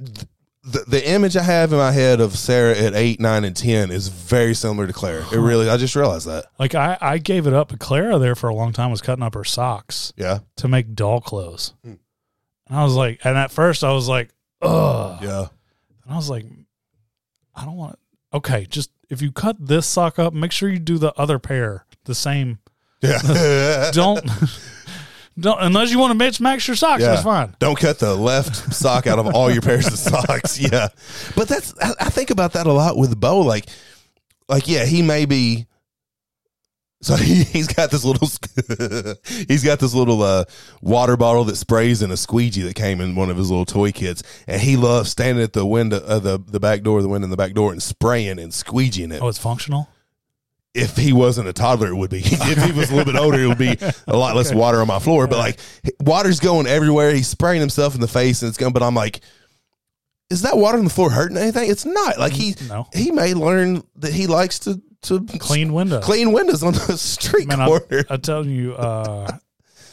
[0.67, 3.89] the, the image I have in my head of Sarah at eight, nine, and ten
[3.91, 5.25] is very similar to Clara.
[5.31, 5.69] It really.
[5.69, 6.45] I just realized that.
[6.59, 9.23] Like I, I gave it up, but Clara there for a long time was cutting
[9.23, 10.39] up her socks Yeah.
[10.57, 11.73] to make doll clothes.
[11.83, 11.93] Hmm.
[12.67, 14.29] And I was like, and at first I was like,
[14.61, 15.23] ugh.
[15.23, 15.47] Yeah.
[16.03, 16.45] And I was like,
[17.55, 17.97] I don't want.
[18.33, 21.85] Okay, just if you cut this sock up, make sure you do the other pair
[22.03, 22.59] the same.
[23.01, 23.89] Yeah.
[23.93, 24.19] Don't,
[25.39, 27.01] don't unless you want to mix match your socks.
[27.01, 27.09] Yeah.
[27.09, 27.55] That's fine.
[27.59, 30.59] Don't cut the left sock out of all your pairs of socks.
[30.67, 30.87] Yeah,
[31.35, 33.41] but that's I, I think about that a lot with Bo.
[33.41, 33.67] Like,
[34.49, 35.67] like yeah, he may be.
[36.99, 38.27] So he, he's got this little,
[39.47, 40.45] he's got this little uh,
[40.81, 43.91] water bottle that sprays in a squeegee that came in one of his little toy
[43.91, 47.25] kits, and he loves standing at the window, uh, the the back door, the window
[47.25, 49.21] in the back door, and spraying and squeegeeing it.
[49.21, 49.87] Oh, it's functional.
[50.73, 52.19] If he wasn't a toddler, it would be.
[52.23, 53.75] if he was a little bit older, it would be
[54.07, 55.27] a lot less water on my floor.
[55.27, 55.59] But like
[56.01, 57.13] water's going everywhere.
[57.13, 58.73] He's spraying himself in the face, and it's going.
[58.73, 59.21] But I'm like,
[60.29, 61.69] is that water on the floor hurting anything?
[61.69, 62.19] It's not.
[62.19, 62.87] Like he No.
[62.93, 67.47] he may learn that he likes to to Clean windows, clean windows on the street
[67.47, 68.03] Man, I, corner.
[68.09, 69.31] I tell you, uh,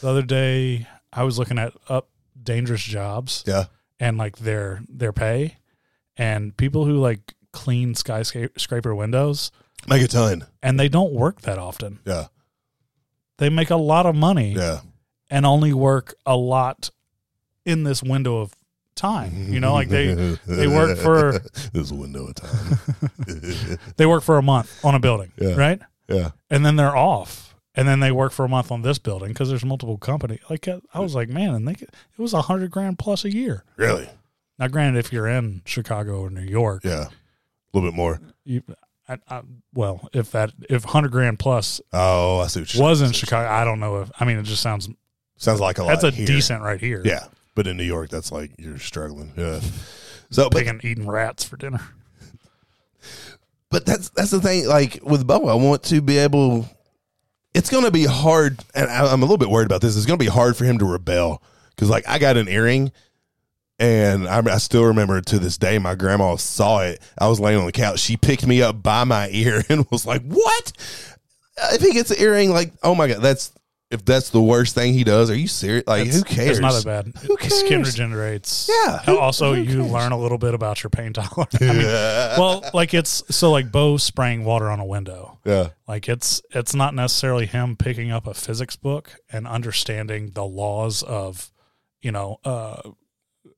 [0.00, 2.08] the other day I was looking at up
[2.42, 3.64] dangerous jobs yeah,
[4.00, 5.58] and like their their pay,
[6.16, 9.52] and people who like clean skyscraper windows,
[9.88, 10.46] make a ton.
[10.62, 11.98] and they don't work that often.
[12.04, 12.26] Yeah,
[13.38, 14.80] They make a lot of money yeah,
[15.30, 16.90] and only work a lot
[17.64, 18.52] in this window of
[18.94, 19.52] time.
[19.52, 20.14] You know, like they
[20.46, 21.40] they work for
[21.72, 22.78] this window of time.
[23.96, 25.54] they work for a month on a building, Yeah.
[25.56, 25.80] right?
[26.08, 27.54] yeah, And then they're off.
[27.76, 30.38] And then they work for a month on this building because there's multiple company.
[30.48, 33.24] Like uh, I was like, man, and they could, it was a hundred grand plus
[33.24, 33.64] a year.
[33.76, 34.08] really.
[34.56, 37.10] Now, granted, if you're in Chicago or New York, Yeah, a
[37.72, 38.20] little bit more.
[38.44, 38.62] you,
[39.08, 39.42] I, I,
[39.74, 43.12] well, if that if hundred grand plus Oh, I see what you're was in.
[43.12, 44.88] Chicago, I don't know if I mean it just sounds
[45.36, 45.88] Sounds like a lot.
[46.00, 46.26] that's a here.
[46.26, 47.02] decent right here.
[47.04, 49.32] Yeah, but in New York, that's like you're struggling.
[49.36, 49.60] Yeah.
[50.30, 51.80] So, but, eating rats for dinner.
[53.70, 54.66] but that's that's the thing.
[54.66, 56.68] Like with Bo, I want to be able.
[57.52, 59.96] It's going to be hard, and I- I'm a little bit worried about this.
[59.96, 61.40] It's going to be hard for him to rebel
[61.70, 62.90] because, like, I got an earring,
[63.78, 65.78] and I, I still remember to this day.
[65.78, 67.02] My grandma saw it.
[67.18, 67.98] I was laying on the couch.
[68.00, 70.72] She picked me up by my ear and was like, "What?
[71.72, 73.52] If he gets an earring, like, oh my god, that's
[73.90, 75.30] if that's the worst thing he does.
[75.30, 75.84] Are you serious?
[75.86, 76.58] Like, It's- who cares?
[76.58, 77.22] It's not that bad.
[77.22, 77.60] Who cares?
[77.60, 78.68] Skin regenerates.
[78.68, 81.54] Yeah, who- also, who you learn a little bit about your pain tolerance.
[81.60, 85.38] I mean, well, like it's so like Bo spraying water on a window.
[85.44, 90.44] Yeah, Like it's it's not necessarily him picking up a physics book and understanding the
[90.44, 91.52] laws of,
[92.02, 92.80] you know, uh,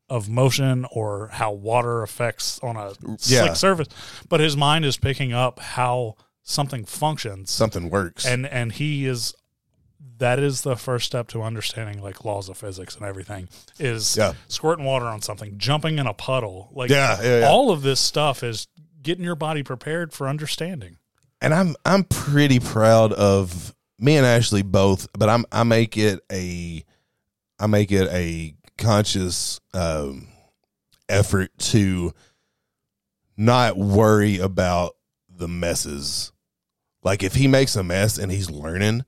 [0.09, 3.43] of motion or how water affects on a Yeah.
[3.43, 3.89] slick surface,
[4.29, 8.25] but his mind is picking up how something functions, something works.
[8.25, 9.35] and and he is.
[10.19, 14.33] That is the first step to understanding like laws of physics and everything is Yeah.
[14.49, 16.71] squirting water on something, jumping in a puddle.
[16.73, 17.47] Like Yeah, yeah, yeah.
[17.49, 18.67] all of this stuff is
[19.03, 20.97] getting your body prepared for understanding.
[21.43, 26.21] and I'm I'm pretty proud of me and Ashley both, but I'm I make it
[26.33, 26.83] a
[27.59, 30.29] I make it a conscious um,
[31.09, 32.13] effort to
[33.37, 34.97] not worry about
[35.29, 36.33] the messes.
[37.03, 39.05] Like if he makes a mess and he's learning,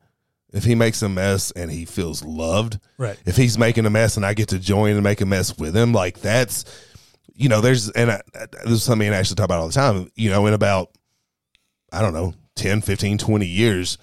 [0.53, 3.19] if he makes a mess and he feels loved, Right.
[3.27, 5.77] if he's making a mess and I get to join and make a mess with
[5.77, 6.65] him, like that's,
[7.35, 8.21] you know, there's, and I,
[8.65, 10.91] this is something I actually talk about all the time, you know, in about,
[11.93, 13.99] I don't know, 10, 15, 20 years,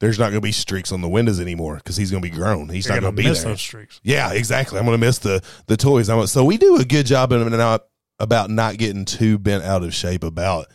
[0.00, 2.34] there's not going to be streaks on the windows anymore because he's going to be
[2.34, 2.68] grown.
[2.68, 3.52] He's You're not gonna be miss there.
[3.52, 4.00] those streaks.
[4.04, 4.78] Yeah, exactly.
[4.78, 6.08] I'm going to miss the the toys.
[6.08, 7.84] I'm, so we do a good job of not
[8.18, 10.66] about not getting too bent out of shape about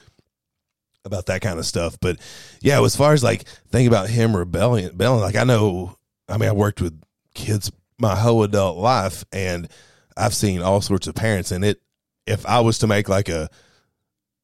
[1.06, 1.98] about that kind of stuff.
[2.00, 2.20] But
[2.62, 6.50] yeah, as far as like thinking about him rebelling, rebelling, like I know, I mean,
[6.50, 7.02] I worked with
[7.34, 9.70] kids my whole adult life, and
[10.18, 11.52] I've seen all sorts of parents.
[11.52, 11.82] And it,
[12.26, 13.50] if I was to make like a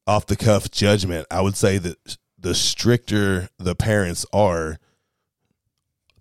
[0.06, 4.78] off the cuff judgment, I would say that the stricter the parents are,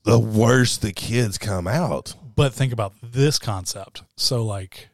[0.04, 2.16] the worse the kids come out.
[2.36, 4.04] But think about this concept.
[4.16, 4.90] So, like,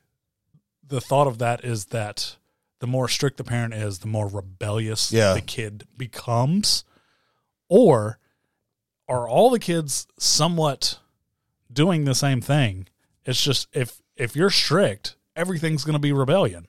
[0.87, 2.35] the thought of that is that
[2.79, 5.33] the more strict the parent is, the more rebellious Yeah.
[5.33, 6.83] the kid becomes.
[7.69, 8.19] Or
[9.07, 10.99] are all the kids somewhat
[11.71, 12.87] doing the same thing?
[13.25, 16.67] It's just if if you're strict, everything's going to be rebellion.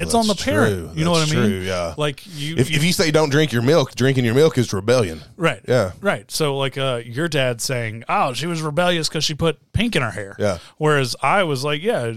[0.00, 0.74] It's on the parent.
[0.74, 0.90] true.
[0.98, 1.44] You know what I mean?
[1.48, 1.94] true, yeah.
[1.96, 4.72] Like you, If, you if you say don't drink your milk, drinking your milk is
[4.72, 5.22] rebellion.
[5.36, 5.92] right, Yeah.
[6.00, 6.30] Right.
[6.30, 10.02] So like uh your dad saying, "Oh, she was rebellious cuz she put pink in
[10.02, 10.58] her hair." Yeah.
[10.78, 12.12] Whereas I was like, "Yeah,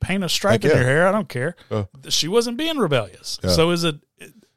[0.00, 0.76] paint a stripe Heck in yeah.
[0.82, 1.08] your hair.
[1.08, 1.56] I don't care.
[1.70, 1.84] Uh.
[2.08, 3.38] she wasn't being rebellious.
[3.42, 3.50] Yeah.
[3.50, 3.96] So is it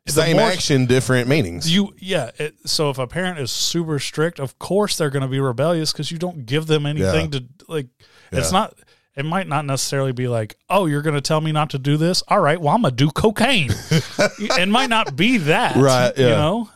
[0.08, 1.72] Same more- action, different meanings.
[1.74, 2.32] You yeah.
[2.38, 5.92] It, so if a parent is super strict, of course they're going to be rebellious
[5.94, 7.88] because you don't give them anything to like.
[8.32, 8.74] It's not.
[9.16, 11.98] It might not necessarily be like, oh, you're going to tell me not to do
[11.98, 12.24] this.
[12.30, 13.70] All right, well, I'm going to do cocaine.
[13.92, 16.70] it might not be that, Right, You know,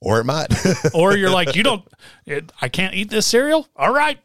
[0.00, 0.48] or it might.
[0.94, 1.86] or you're like, you don't.
[2.24, 3.68] It, I can't eat this cereal.
[3.76, 4.18] All right,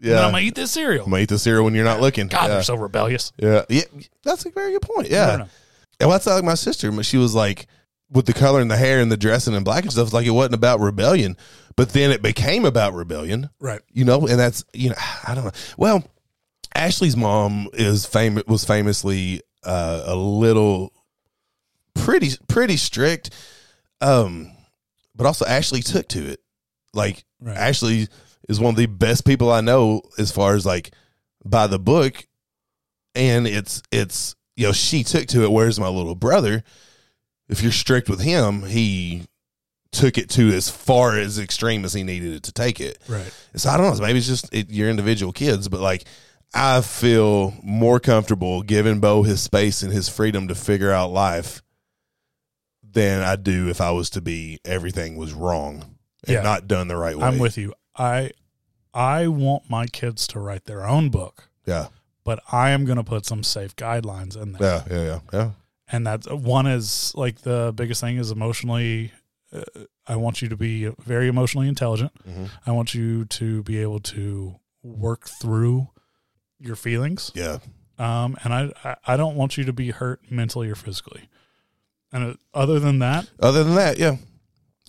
[0.00, 0.24] yeah.
[0.24, 1.04] I'm going to eat this cereal.
[1.04, 2.28] I'm gonna eat the cereal when you're not looking.
[2.28, 2.48] God, yeah.
[2.48, 3.32] they're so rebellious.
[3.36, 3.64] yeah.
[3.68, 3.82] yeah.
[4.22, 5.10] That's a very good point.
[5.10, 5.46] Yeah.
[5.98, 6.90] And that's like my sister.
[6.92, 7.66] but She was like,
[8.10, 10.30] with the color and the hair and the dressing and black and stuff, like it
[10.30, 11.36] wasn't about rebellion,
[11.74, 13.50] but then it became about rebellion.
[13.58, 13.80] Right.
[13.92, 15.52] You know, and that's you know, I don't know.
[15.76, 16.04] Well,
[16.76, 20.92] Ashley's mom is famous was famously uh, a little
[21.94, 23.30] pretty pretty strict,
[24.00, 24.52] um,
[25.14, 26.40] but also Ashley took to it.
[26.94, 27.56] Like Right.
[27.56, 28.08] Ashley
[28.48, 30.92] is one of the best people I know as far as like
[31.44, 32.26] by the book,
[33.14, 35.52] and it's it's you know she took to it.
[35.52, 36.62] Whereas my little brother,
[37.48, 39.24] if you're strict with him, he
[39.92, 42.98] took it to as far as extreme as he needed it to take it.
[43.08, 43.32] Right.
[43.54, 44.02] So I don't know.
[44.04, 46.04] Maybe it's just it, your individual kids, but like
[46.54, 51.62] I feel more comfortable giving Bo his space and his freedom to figure out life
[52.82, 56.42] than I do if I was to be everything was wrong and Yeah.
[56.42, 57.24] not done the right way.
[57.26, 57.74] I'm with you.
[57.96, 58.30] I
[58.94, 61.88] I want my kids to write their own book, yeah,
[62.24, 64.84] but I am going to put some safe guidelines in there.
[64.88, 65.50] yeah, yeah, yeah, yeah.
[65.88, 69.12] And that's one is like the biggest thing is emotionally.
[69.52, 69.62] Uh,
[70.06, 72.12] I want you to be very emotionally intelligent.
[72.26, 72.48] Mhm.
[72.66, 75.88] I want you to be able to work through
[76.60, 77.30] your feelings.
[77.34, 77.58] Yeah,
[77.98, 81.28] Um, and I, I don't want you to be hurt mentally or physically.
[82.12, 84.16] And uh, other than that, Other than that, yeah.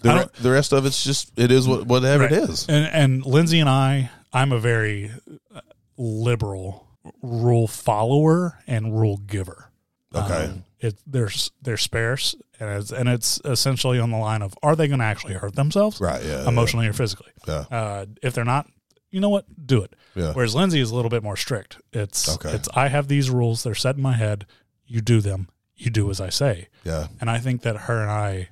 [0.04, 2.32] The, re- the rest of it's just it is what whatever Right.
[2.32, 2.68] it is.
[2.70, 5.10] And and Lindsay and I, I'm a very
[5.54, 5.62] uh,
[5.98, 6.88] liberal
[7.24, 9.72] rule follower and rule giver.
[10.14, 10.46] Okay.
[10.46, 14.76] Um, it there's they're sparse and it's and it's essentially on the line of are
[14.76, 16.24] they going to actually hurt themselves Right.
[16.24, 16.48] Yeah.
[16.48, 17.32] emotionally or physically?
[17.48, 17.66] Yeah.
[17.72, 18.68] Uh, if they're not,
[19.10, 19.96] you know what, do it.
[20.16, 20.34] Yeah.
[20.34, 21.78] Whereas Lindsay is a little bit more strict.
[21.94, 22.52] It's Okay.
[22.52, 23.64] it's I have these rules.
[23.64, 24.46] They're set in my head.
[24.86, 25.48] You do them.
[25.76, 26.68] You do as I say.
[26.84, 27.08] Yeah.
[27.22, 28.50] And I think that her and I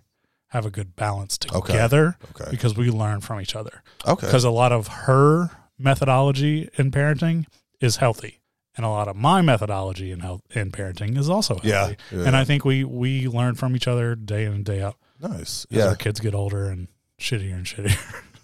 [0.49, 1.73] have a good balance Okay.
[1.73, 2.49] together Okay.
[2.51, 4.25] because we learn from each other Okay.
[4.27, 7.45] because a lot of her methodology in parenting
[7.81, 8.39] is healthy
[8.77, 11.69] and a lot of my methodology in health in parenting is also healthy.
[11.69, 12.25] Yeah, yeah.
[12.27, 15.65] And I think we we learn from each other day in and day out Nice.
[15.71, 15.87] as Yeah.
[15.87, 16.87] our kids get older and
[17.19, 17.97] shittier and shittier.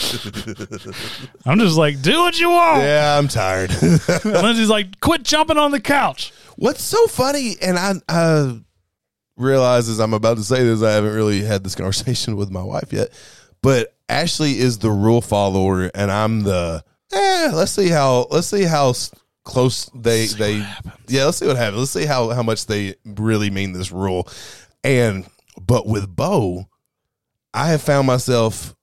[1.46, 2.82] I'm just like, do what you want.
[2.82, 3.70] Yeah, I'm tired.
[4.24, 6.32] Lindsay's like, quit jumping on the couch.
[6.56, 8.60] What's so funny, and I, I
[9.36, 12.62] realize as I'm about to say this, I haven't really had this conversation with my
[12.62, 13.10] wife yet,
[13.62, 16.84] but Ashley is the rule follower, and I'm the.
[17.12, 18.94] Eh, let's see how let's see how
[19.42, 20.58] close they they
[21.08, 24.28] yeah let's see what happens let's see how how much they really mean this rule
[24.84, 25.26] and
[25.60, 26.68] but with bo
[27.52, 28.76] i have found myself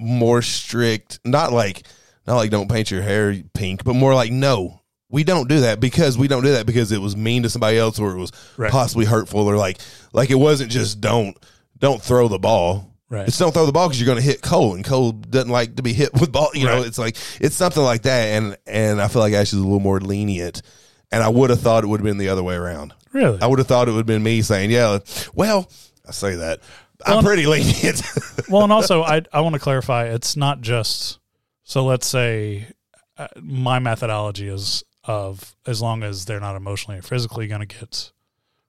[0.00, 1.86] more strict not like
[2.26, 5.80] not like don't paint your hair pink but more like no we don't do that
[5.80, 8.32] because we don't do that because it was mean to somebody else or it was
[8.56, 8.70] Right.
[8.70, 9.78] possibly hurtful or like
[10.12, 11.36] like it wasn't just don't
[11.78, 13.26] don't throw the ball Right.
[13.26, 15.74] it's don't throw the ball because you're going to hit Cole, and Cole doesn't like
[15.76, 16.50] to be hit with ball.
[16.54, 19.64] You know, it's like it's something like that, and and I feel like Ashley's a
[19.64, 20.62] little more lenient,
[21.10, 22.94] and I would have thought it would have been the other way around.
[23.12, 23.42] Really?
[23.42, 25.00] I would have thought it would have been me saying, "Yeah,
[25.34, 25.68] well,
[26.08, 26.60] I say that
[27.06, 28.02] I'm Well, pretty lenient."
[28.48, 30.06] well, and also I I want to clarify.
[30.06, 31.18] It's not just
[31.64, 31.84] so.
[31.84, 32.68] Let's say
[33.16, 37.78] uh, my methodology is of as long as they're not emotionally or physically going to
[37.78, 38.12] get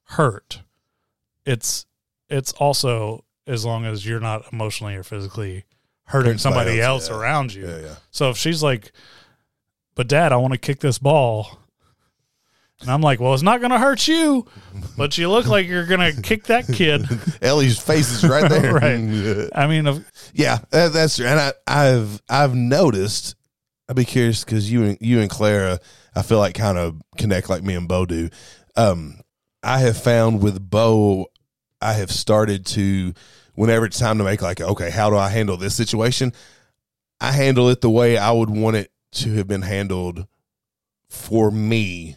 [0.04, 0.62] hurt.
[1.46, 1.86] It's
[2.30, 5.65] it's also as long as you're not emotionally or physically
[6.06, 7.22] hurting somebody else, else yeah.
[7.22, 7.67] around you.
[7.67, 7.96] yeah, yeah.
[8.12, 8.91] So if she's like,
[9.96, 11.61] "But Dad, I want to kick this ball,"
[12.82, 14.48] and I'm like, "Well, it's not going to hurt you,
[14.98, 17.06] but you look like you're going to kick that kid."
[17.41, 18.74] Ellie's face is right there.
[18.82, 19.50] Right.
[19.56, 21.26] I mean, Yeah, that, that's true.
[21.26, 23.36] And I, I've I've noticed.
[23.89, 25.80] I'd be curious because you and you and Clara,
[26.15, 28.30] I feel like kind of connect like me and Bo do.
[28.77, 29.19] Um,
[29.63, 31.27] I have found with Bo,
[31.82, 33.13] I have started to
[33.56, 36.32] whenever it's time to make like okay, how do I handle this situation?
[37.19, 40.25] I handle it the way I would want it to have been handled
[41.10, 42.15] for me,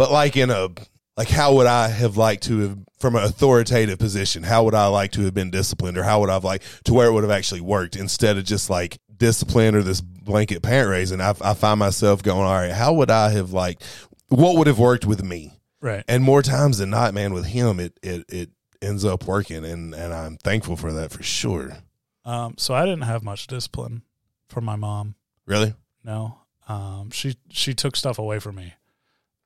[0.00, 0.70] but like in a
[1.18, 4.42] like how would I have liked to have from an authoritative position?
[4.42, 6.94] How would I like to have been disciplined, or how would I have like to
[6.94, 10.88] where it would have actually worked instead of just like discipline or this blanket parent
[10.88, 11.20] raising?
[11.20, 13.82] I, I find myself going, all right, how would I have like
[14.28, 15.52] What would have worked with me?
[15.82, 16.02] right.
[16.08, 19.94] And more times than not, man, with him, it it it ends up working, and
[19.94, 21.76] and I'm thankful for that for sure.
[22.24, 24.00] Um, so I didn't have much discipline
[24.48, 25.16] from my mom.
[25.44, 25.74] Really?
[26.02, 26.38] No,
[26.68, 28.72] um, she she took stuff away from me.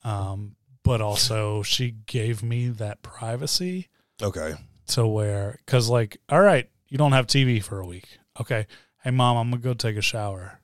[0.05, 3.89] Um, but also she gave me that privacy
[4.23, 4.55] Okay.
[4.89, 8.19] to where, cause like, all right, you don't have TV for a week.
[8.41, 8.67] Okay.
[9.03, 10.61] Hey mom, I'm gonna go take a shower.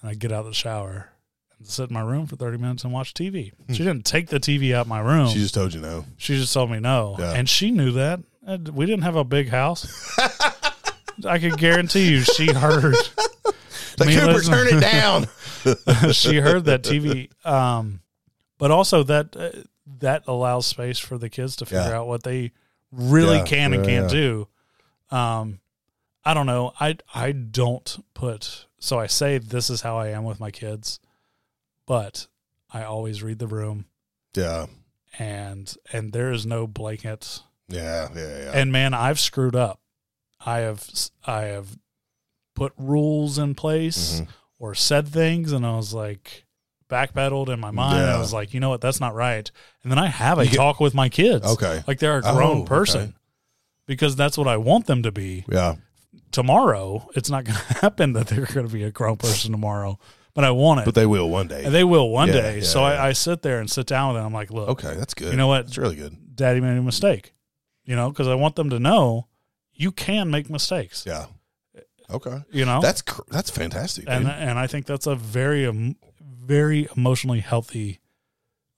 [0.00, 1.10] And I get out of the shower
[1.58, 3.52] and sit in my room for 30 minutes and watch TV.
[3.70, 5.28] She didn't take the TV out my room.
[5.28, 6.04] She just told you no.
[6.16, 7.32] She just told me no, Yeah.
[7.34, 8.20] and she knew that.
[8.46, 9.86] And We didn't have a big house.
[11.26, 12.94] I could guarantee you, she heard.
[13.98, 15.26] Like me Cooper, turn it down.
[16.12, 17.30] she heard that TV.
[17.44, 17.98] Um,
[18.58, 19.50] but also that uh,
[20.00, 21.98] that allows space for the kids to figure Yeah.
[21.98, 22.52] out what they
[22.92, 24.48] really Yeah, can and can't do.
[25.10, 25.60] Um,
[26.24, 26.72] I don't know.
[26.78, 28.66] I I don't put.
[28.78, 31.00] So I say this is how I am with my kids,
[31.86, 32.26] but
[32.70, 33.86] I always read the room,
[34.34, 34.66] yeah.
[35.18, 37.40] and and there is no blanket.
[37.68, 38.08] Yeah.
[38.14, 38.38] Yeah.
[38.44, 38.50] Yeah.
[38.54, 39.80] And man, I've screwed up.
[40.44, 40.86] I have
[41.26, 41.78] I have
[42.54, 44.28] put rules in place Mhm.
[44.58, 46.44] or said things, and I was like
[46.88, 48.04] backpedaled in my mind.
[48.10, 49.50] I was like, you know what, that's not right.
[49.82, 51.44] And then I have a get- talk with my kids.
[51.46, 51.82] Okay.
[51.86, 52.66] like they're a Oh, grown okay.
[52.66, 53.14] person
[53.86, 55.44] because that's what I want them to be.
[55.50, 55.76] Yeah.
[56.32, 59.98] Tomorrow, it's not going to happen that they're going to be a grown person tomorrow,
[60.34, 60.84] but I want it.
[60.84, 61.64] But they will one day.
[61.64, 62.56] and they will one Yeah, day.
[62.58, 62.86] yeah, so yeah.
[63.02, 64.26] I, I sit there and sit down with them.
[64.26, 64.94] I'm like, look, okay.
[64.94, 65.30] That's good.
[65.30, 65.66] you know what?
[65.66, 66.16] It's really good.
[66.36, 67.32] Daddy made a mistake.
[67.84, 69.28] You know, because I want them to know
[69.72, 71.04] you can make mistakes.
[71.06, 71.26] Yeah.
[72.10, 72.42] Okay.
[72.50, 74.04] You know, That's cr- that's fantastic.
[74.06, 74.14] Dude.
[74.14, 75.96] and and I think that's a very um,
[76.48, 78.00] very emotionally healthy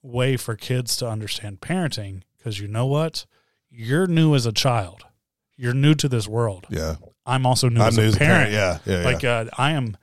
[0.02, 3.26] way for kids to understand parenting because you know what
[3.70, 5.04] you're new as a child
[5.56, 6.96] you're new to this world yeah.
[7.26, 8.50] i'm also new I'm as new a as a parent.
[8.52, 8.78] Yeah.
[8.84, 9.04] Yeah.
[9.04, 9.30] like yeah.
[9.30, 9.96] uh, i am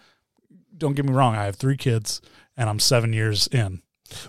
[0.78, 2.22] don't get me wrong i have three kids
[2.56, 3.82] and i'm seven years in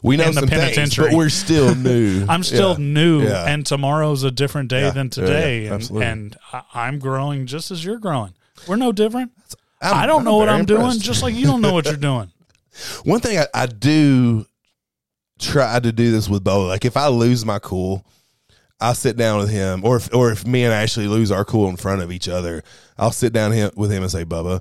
[0.02, 1.10] we know in the some things, penitentiary.
[1.10, 2.24] but we're still new.
[2.28, 2.84] i'm still Yeah.
[2.84, 3.44] new Yeah.
[3.46, 4.90] and tomorrow's a different day Yeah.
[4.90, 6.06] than today and, Absolutely.
[6.08, 8.34] and I- i'm growing just as you're growing
[8.66, 9.30] we're no different
[9.80, 12.32] I'm- I don't know what I'm doing, just like you don't know what you're doing.
[13.04, 14.46] One thing I, I do
[15.38, 16.64] try to do this with Bo.
[16.66, 18.04] Like if I lose my cool,
[18.80, 21.68] I'll sit down with him, or if or if me and Ashley lose our cool
[21.68, 22.62] in front of each other,
[22.96, 24.60] I'll sit down him, with him and say, "Bubba,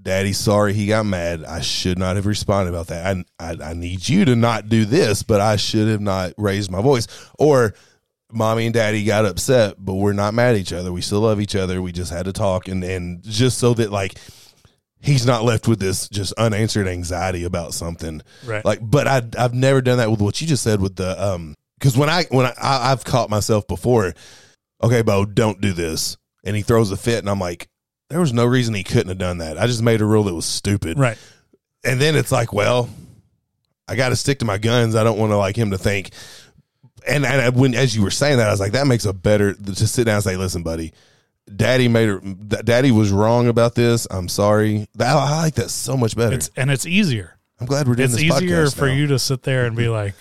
[0.00, 1.44] Daddy, sorry he got mad.
[1.44, 3.24] I should not have responded about that.
[3.38, 6.70] I, I I need you to not do this, but I should have not raised
[6.70, 7.06] my voice."
[7.38, 7.74] Or
[8.32, 10.92] mommy and daddy got upset, but we're not mad at each other.
[10.92, 11.80] We still love each other.
[11.82, 14.18] We just had to talk and and just so that like
[15.06, 18.20] he's not left with this just unanswered anxiety about something.
[18.44, 18.64] Right.
[18.64, 21.54] Like, but I I've never done that with what you just said with the um
[21.78, 24.14] because when I when I, I I've caught myself before.
[24.82, 27.66] Okay, Bo, don't do this, and he throws a fit, and I'm like,
[28.10, 29.56] there was no reason he couldn't have done that.
[29.56, 31.16] I just made a rule that was stupid, right.
[31.82, 32.90] and then it's like, well,
[33.88, 34.94] I got to stick to my guns.
[34.94, 36.10] I don't want to like him to think.
[37.06, 39.54] And, and when as you were saying that, I was like, that makes a better
[39.54, 40.92] to sit down and say, listen, buddy,
[41.54, 42.20] daddy made her.
[42.20, 44.06] Daddy was wrong about this.
[44.10, 44.86] I'm sorry.
[44.98, 46.34] I, I like that so much better.
[46.34, 47.38] It's and it's easier.
[47.60, 48.24] I'm glad we're doing It's this.
[48.24, 48.94] It's easier for now.
[48.94, 50.14] you to sit there and be like,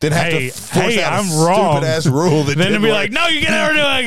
[0.00, 1.76] then have Hey, to force hey, out a I'm wrong.
[1.76, 2.92] Stupid ass rule that then to be work.
[2.94, 4.04] like, no, you can never do it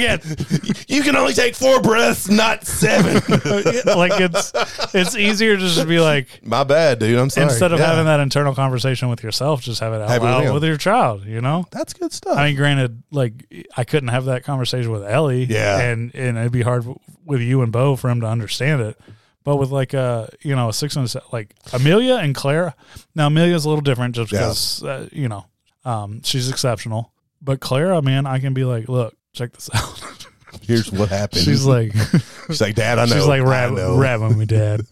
[0.67, 0.84] again.
[0.88, 3.15] you can only take four breaths, not seven.
[3.86, 4.51] like it's
[4.93, 7.17] it's easier to just be like My bad, dude.
[7.19, 7.45] I'm sorry.
[7.47, 7.88] instead of Yeah.
[7.88, 10.63] having that internal conversation with yourself, just have it out Have it with loud with
[10.63, 11.25] your child.
[11.25, 11.65] You know.
[11.71, 12.38] that's good stuff.
[12.38, 13.34] I mean, granted, like
[13.77, 15.79] I couldn't have that conversation with Ellie, Yeah.
[15.79, 16.86] and and it'd be hard
[17.25, 18.97] with you and Bo for him to understand it.
[19.43, 22.75] But with like uh you know a six and a se- like Amelia and Clara,
[23.15, 24.39] now Amelia's a little different just Yeah.
[24.39, 25.45] because uh, you know
[25.86, 27.11] um she's exceptional,
[27.41, 30.27] but Clara, man, I can be like, look, check this out.
[30.61, 31.41] Here's what happened.
[31.43, 31.93] she's like,
[32.47, 33.15] she's like, Dad, I know.
[33.15, 34.82] she's like, rab, know." rabbing me, dad.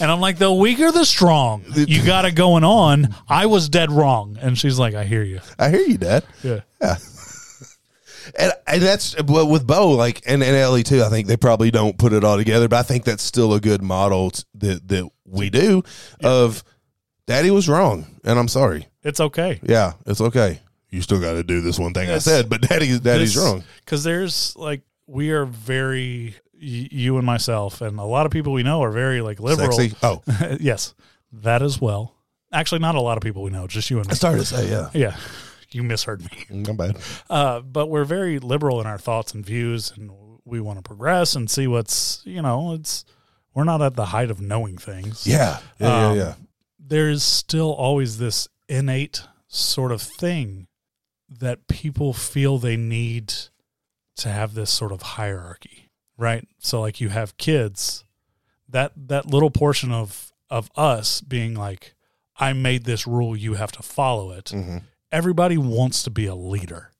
[0.00, 1.62] And I'm like, the weak or the strong?
[1.74, 3.14] You got it going on.
[3.28, 4.38] I was dead wrong.
[4.40, 5.40] And she's like, I hear you.
[5.58, 6.24] I hear you, Dad.
[6.42, 6.60] Yeah.
[8.38, 11.02] And, and that's well with Bo, like and, and Ellie too.
[11.02, 13.60] I think they probably don't put it all together, but I think that's still a
[13.60, 15.82] good model t- that that we do
[16.22, 16.62] of
[17.30, 18.88] Daddy was wrong, and I'm sorry.
[19.04, 19.60] It's okay.
[19.62, 20.58] Yeah, it's okay.
[20.90, 22.10] You still got to do this one thing.
[22.10, 23.62] I said, but Daddy, Daddy's wrong.
[23.84, 28.52] Because there's like, we are very, y- you and myself, and a lot of people
[28.52, 29.70] we know are very like liberal.
[29.70, 29.96] Sexy.
[30.02, 30.22] Oh,
[30.60, 30.94] yes,
[31.32, 32.16] that as well.
[32.52, 34.10] Actually, not a lot of people we know, just you and me.
[34.10, 35.16] I started to say, yeah, Yeah.
[35.72, 36.46] You misheard me.
[36.68, 36.96] I'm bad.
[37.30, 40.10] Uh, but we're very liberal in our thoughts and views, and
[40.44, 43.04] we want to progress and see what's, you know, it's,
[43.54, 45.28] we're not at the height of knowing things.
[45.28, 46.34] Yeah, yeah, Um, yeah, yeah.
[46.90, 50.66] There's still always this innate sort of thing
[51.28, 53.32] that people feel they need
[54.16, 55.88] to have this sort of hierarchy,
[56.18, 56.46] right?
[56.58, 58.04] So like you have kids,
[58.68, 61.94] that that little portion of of us being like,
[62.36, 64.50] I made this rule, you have to follow it.
[64.50, 64.78] hmm
[65.12, 66.90] Everybody wants to be a leader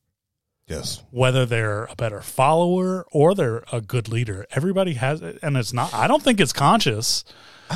[0.66, 1.02] Yes.
[1.10, 4.46] whether they're a better follower or they're a good leader.
[4.52, 5.92] Everybody has it, and it's not.
[5.92, 7.24] I don't think it's conscious.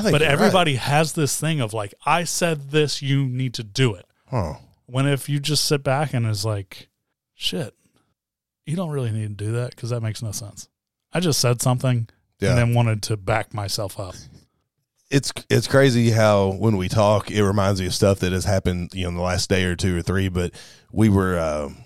[0.03, 0.23] But you're right.
[0.23, 4.07] everybody has this thing of like, I said this, you need to do it.
[4.29, 4.55] Huh.
[4.87, 6.89] When if you just sit back and is like,
[7.35, 7.75] shit,
[8.67, 10.69] you don't really need to do that because that makes no sense.
[11.13, 12.09] I just said something
[12.41, 12.51] Yeah.
[12.51, 14.15] and then wanted to back myself up.
[15.11, 18.91] it's it's crazy how when we talk, it reminds me of stuff that has happened,
[18.95, 20.29] you know, in the last day or two or three.
[20.29, 20.53] But
[20.93, 21.77] we were, um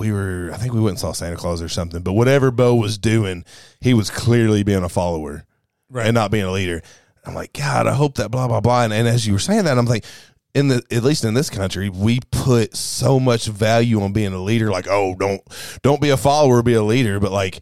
[0.00, 2.02] we were, I think we went and saw Santa Claus or something.
[2.02, 3.44] But whatever Bo was doing,
[3.80, 5.44] he was clearly being a follower
[5.88, 6.06] Right.
[6.06, 6.82] and not being a leader.
[7.30, 8.82] I'm like, God, I hope that blah blah blah.
[8.82, 10.04] And, and as you were saying that, I'm like,
[10.52, 14.42] in the at least in this country, we put so much value on being a
[14.42, 14.70] leader.
[14.70, 15.40] Like, oh, don't
[15.82, 17.20] don't be a follower, be a leader.
[17.20, 17.60] But like,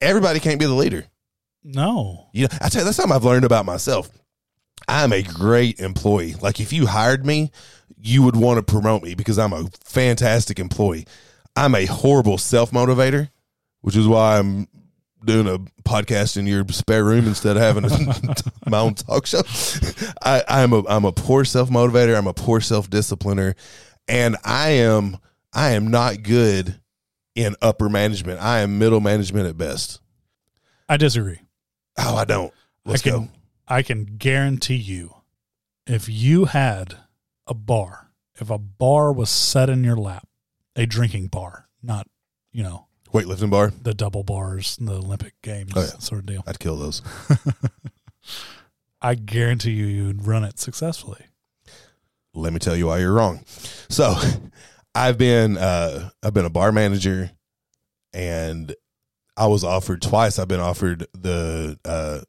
[0.00, 1.06] everybody can't be the leader.
[1.62, 2.26] No.
[2.32, 4.10] You know, I tell you, that's something I've learned about myself.
[4.88, 6.34] I'm a great employee.
[6.34, 7.50] Like if you hired me,
[7.96, 11.06] you would want to promote me because I'm a fantastic employee.
[11.54, 13.30] I'm a horrible self motivator,
[13.80, 14.68] which is why I'm
[15.26, 18.36] doing a podcast in your spare room instead of having a,
[18.70, 19.42] my own talk show.
[20.22, 22.16] I, I'm a I'm a poor self motivator.
[22.16, 23.54] I'm a poor self discipliner,
[24.08, 25.18] and I am
[25.52, 26.80] I am not good
[27.34, 28.40] in upper management.
[28.40, 30.00] I am middle management at best.
[30.88, 31.40] I disagree.
[31.98, 32.52] Oh, I don't.
[32.84, 33.28] Let's I can go.
[33.68, 35.14] I can guarantee you
[35.86, 36.96] if you had
[37.46, 40.28] a bar, if a bar was set in your lap,
[40.74, 42.06] a drinking bar, not,
[42.52, 42.85] you know,
[43.16, 43.72] Weightlifting bar.
[43.82, 45.86] the double bars, the Olympic games Oh, yeah.
[45.98, 46.44] sort of deal.
[46.46, 47.02] I'd kill those.
[49.00, 51.26] I guarantee you you'd run it successfully.
[52.34, 53.44] Let me tell you why you're wrong.
[53.88, 54.14] So,
[54.94, 57.30] I've been uh, I've been a bar manager,
[58.12, 58.74] and
[59.36, 60.38] I was offered twice.
[60.38, 62.20] I've been offered the uh,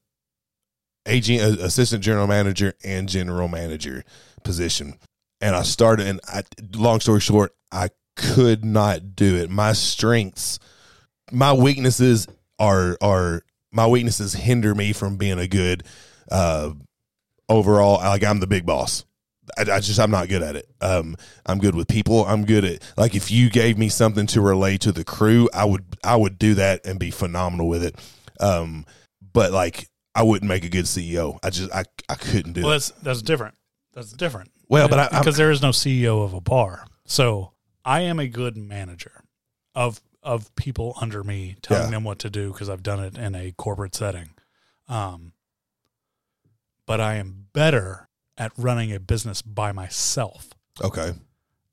[1.05, 4.03] AG uh, assistant general manager and general manager
[4.43, 4.95] position,
[5.41, 6.07] and I started.
[6.07, 6.43] And I,
[6.75, 9.49] long story short, I could not do it.
[9.49, 10.59] My strengths,
[11.31, 12.27] my weaknesses
[12.59, 15.83] are are my weaknesses hinder me from being a good
[16.31, 16.71] uh,
[17.49, 17.95] overall.
[17.95, 19.05] Like I'm the big boss.
[19.57, 20.67] I, I just I'm not good at it.
[20.81, 21.15] Um,
[21.45, 22.25] I'm good with people.
[22.25, 25.65] I'm good at like if you gave me something to relay to the crew, I
[25.65, 27.95] would I would do that and be phenomenal with it.
[28.39, 28.85] Um,
[29.33, 31.39] but like I wouldn't make a good CEO.
[31.43, 32.73] I just I I couldn't do Well, it.
[32.75, 33.55] that's that's different.
[33.93, 34.51] That's different.
[34.69, 37.53] Well, but I- I'm- because there is no CEO of a bar, so
[37.85, 39.23] I am a good manager
[39.75, 41.89] of of people under me, telling Yeah.
[41.91, 44.29] them what to do because I've done it in a corporate setting.
[44.87, 45.33] Um,
[46.85, 48.07] but I am better
[48.37, 50.49] at running a business by myself.
[50.83, 51.13] Okay.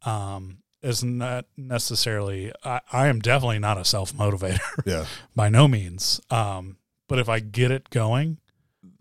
[0.03, 2.53] Um, is not necessarily.
[2.65, 5.07] I, I am definitely not a self motivator Yeah.
[5.35, 6.21] by no means.
[6.31, 6.77] Um,
[7.09, 8.39] but if I get it going,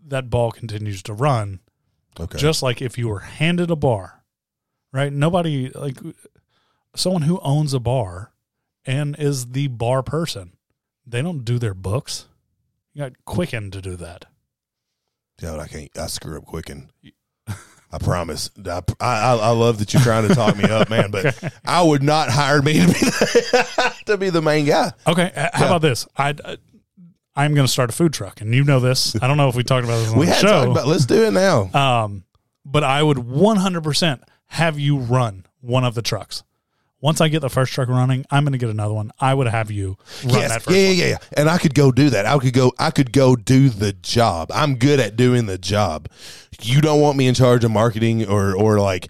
[0.06, 1.60] that ball continues to run
[2.20, 2.38] Okay.
[2.38, 4.22] just like if you were handed a bar,
[4.92, 5.12] right?
[5.12, 5.96] Nobody like
[6.94, 8.30] someone who owns a bar
[8.86, 10.52] and is the bar person.
[11.06, 12.26] They don't do their books.
[12.92, 14.26] You got Quicken to do that.
[15.42, 15.98] Yeah, but I can't.
[15.98, 16.90] I screw up quicken.
[17.92, 18.50] I promise.
[18.64, 21.10] I, I I love that you're trying to talk me up, man.
[21.10, 24.92] But I would not hire me to be the, to be the main guy.
[25.06, 26.06] Okay, h- how about this?
[26.16, 26.34] I
[27.36, 29.20] I'm going to start a food truck, and you know this.
[29.20, 30.70] I don't know if we talked about this on We the show.
[30.70, 30.86] about.
[30.86, 31.70] Let's do it now.
[31.72, 32.24] Um,
[32.64, 36.44] but I would 100% have you run one of the trucks.
[37.04, 39.10] Once I get the first truck running, I'm going to get another one.
[39.20, 40.96] I would have you run yes, that first yeah, one.
[40.96, 41.18] yeah, yeah, yeah.
[41.36, 42.24] And I could go do that.
[42.24, 42.72] I could go.
[42.78, 44.50] I could go do the job.
[44.54, 46.08] I'm good at doing the job.
[46.62, 49.08] You don't want me in charge of marketing or or like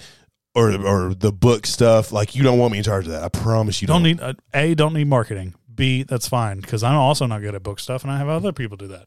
[0.57, 2.11] or or the book stuff.
[2.11, 3.23] Like you don't want me in charge of that.
[3.23, 4.17] I promise you don't don't.
[4.17, 5.55] need uh, a don't need marketing.
[5.73, 8.53] B that's fine because I'm also not good at book stuff, and I have other
[8.53, 9.07] people do that.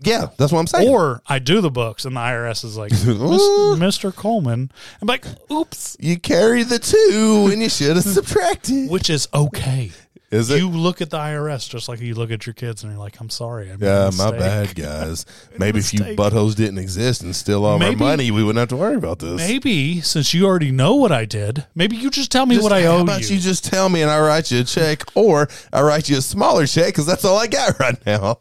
[0.00, 0.88] Yeah, that's what I'm saying.
[0.88, 4.14] Or I do the books, and the IRS is like, Mr.
[4.14, 4.70] Coleman.
[5.00, 8.90] I'm like, oops, you carry the two, and you should have subtracted.
[8.90, 9.90] which is okay.
[10.30, 10.60] Is it?
[10.60, 13.20] You look at the IRS just like you look at your kids, and you're like,
[13.20, 13.70] I'm sorry.
[13.70, 15.26] I Yeah, my bad, guys.
[15.58, 18.70] Maybe if you buttholes didn't exist and steal all Maybe- my money, we wouldn't have
[18.70, 19.36] to worry about this.
[19.36, 22.72] Maybe since you already know what I did, maybe you just tell me Just- what
[22.72, 23.36] I how owe about you.
[23.36, 26.22] you just tell me and I write you a check, or I write you a
[26.22, 28.38] smaller check because that's all I got right now.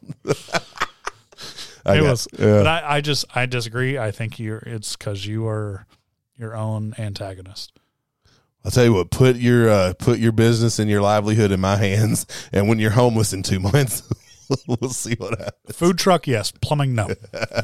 [1.86, 2.46] I it was, yeah.
[2.46, 3.98] but I, I just I disagree.
[3.98, 5.86] I think you're it's because you are
[6.36, 7.74] your own antagonist.
[8.64, 9.10] I'll tell you what.
[9.10, 12.92] Put your uh, put your business and your livelihood in my hands, and when you're
[12.92, 14.04] homeless in two months,
[14.68, 15.76] we'll see what happens.
[15.76, 16.52] Food truck, yes.
[16.52, 17.08] Plumbing, no.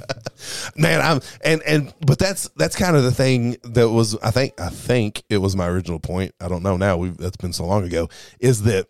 [0.76, 4.54] man i'm and and but that's that's kind of the thing that was i think
[4.60, 7.66] i think it was my original point i don't know now we've that's been so
[7.66, 8.08] long ago
[8.40, 8.88] is that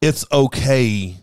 [0.00, 1.16] it's okay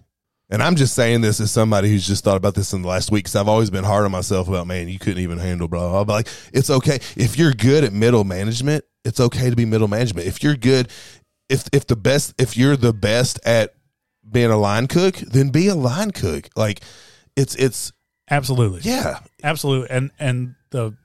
[0.50, 3.12] and i'm just saying this as somebody who's just thought about this in the last
[3.12, 5.80] week because i've always been hard on myself about man you couldn't even handle blah
[5.80, 9.56] blah blah but like it's okay if you're good at middle management it's okay to
[9.56, 10.90] be middle management if you're good
[11.50, 13.74] if if the best if you're the best at
[14.30, 16.82] being a line cook then be a line cook like
[17.36, 17.92] it's it's
[18.30, 18.82] Absolutely.
[18.84, 19.90] Yeah, Absolutely.
[19.90, 20.96] And and the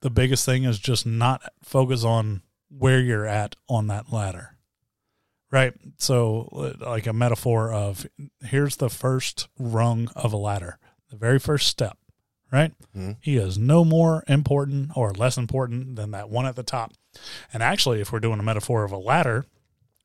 [0.00, 4.53] the biggest thing is just not focus on where you're at on that ladder.
[5.54, 5.72] Right?
[5.98, 8.04] So like a metaphor of
[8.44, 10.80] here's the first rung of a ladder,
[11.10, 11.96] the very first step,
[12.52, 12.72] right?
[12.96, 13.18] Mhm.
[13.20, 16.92] He is no more important or less important than that one at the top.
[17.52, 19.46] And actually, if we're doing a metaphor of a ladder,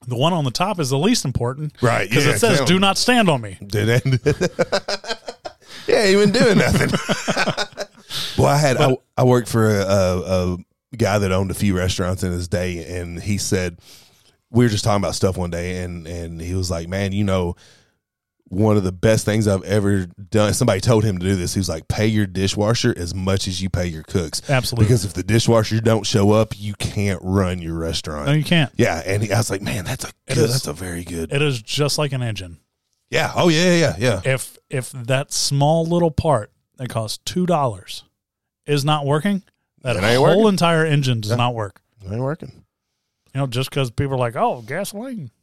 [0.05, 2.07] the one on the top is the least important right.
[2.07, 4.05] because yeah, it says "Do not stand on me." Did it?
[5.87, 6.91] yeah, he wasn't doing nothing.
[8.37, 10.57] well, I had I, I worked for a, a, a
[10.95, 13.79] guy that owned a few restaurants in his day, and he said
[14.51, 17.23] we were just talking about stuff one day, and and he was like, "Man, you
[17.23, 17.55] know."
[18.51, 20.55] One of the best things I've ever done.
[20.55, 21.53] Somebody told him to do this.
[21.53, 24.85] He was like, "Pay your dishwasher as much as you pay your cooks." Absolutely.
[24.85, 28.25] Because if the dishwasher don't show up, you can't run your restaurant.
[28.25, 28.71] No, you can't.
[28.75, 30.37] Yeah, and he, I was like, "Man, that's a good.
[30.39, 30.51] is.
[30.51, 32.57] That's a very good." It is just like an engine.
[33.11, 33.31] Yeah.
[33.35, 34.21] Oh yeah, yeah, yeah.
[34.25, 38.03] if if that small little part that costs two dollars
[38.65, 39.43] is not working,
[39.83, 40.47] that whole working.
[40.47, 41.37] entire engine does Yeah.
[41.37, 41.81] not work.
[42.03, 42.63] It ain't working.
[43.33, 45.31] You know, just because people are like, "Oh, gasoline."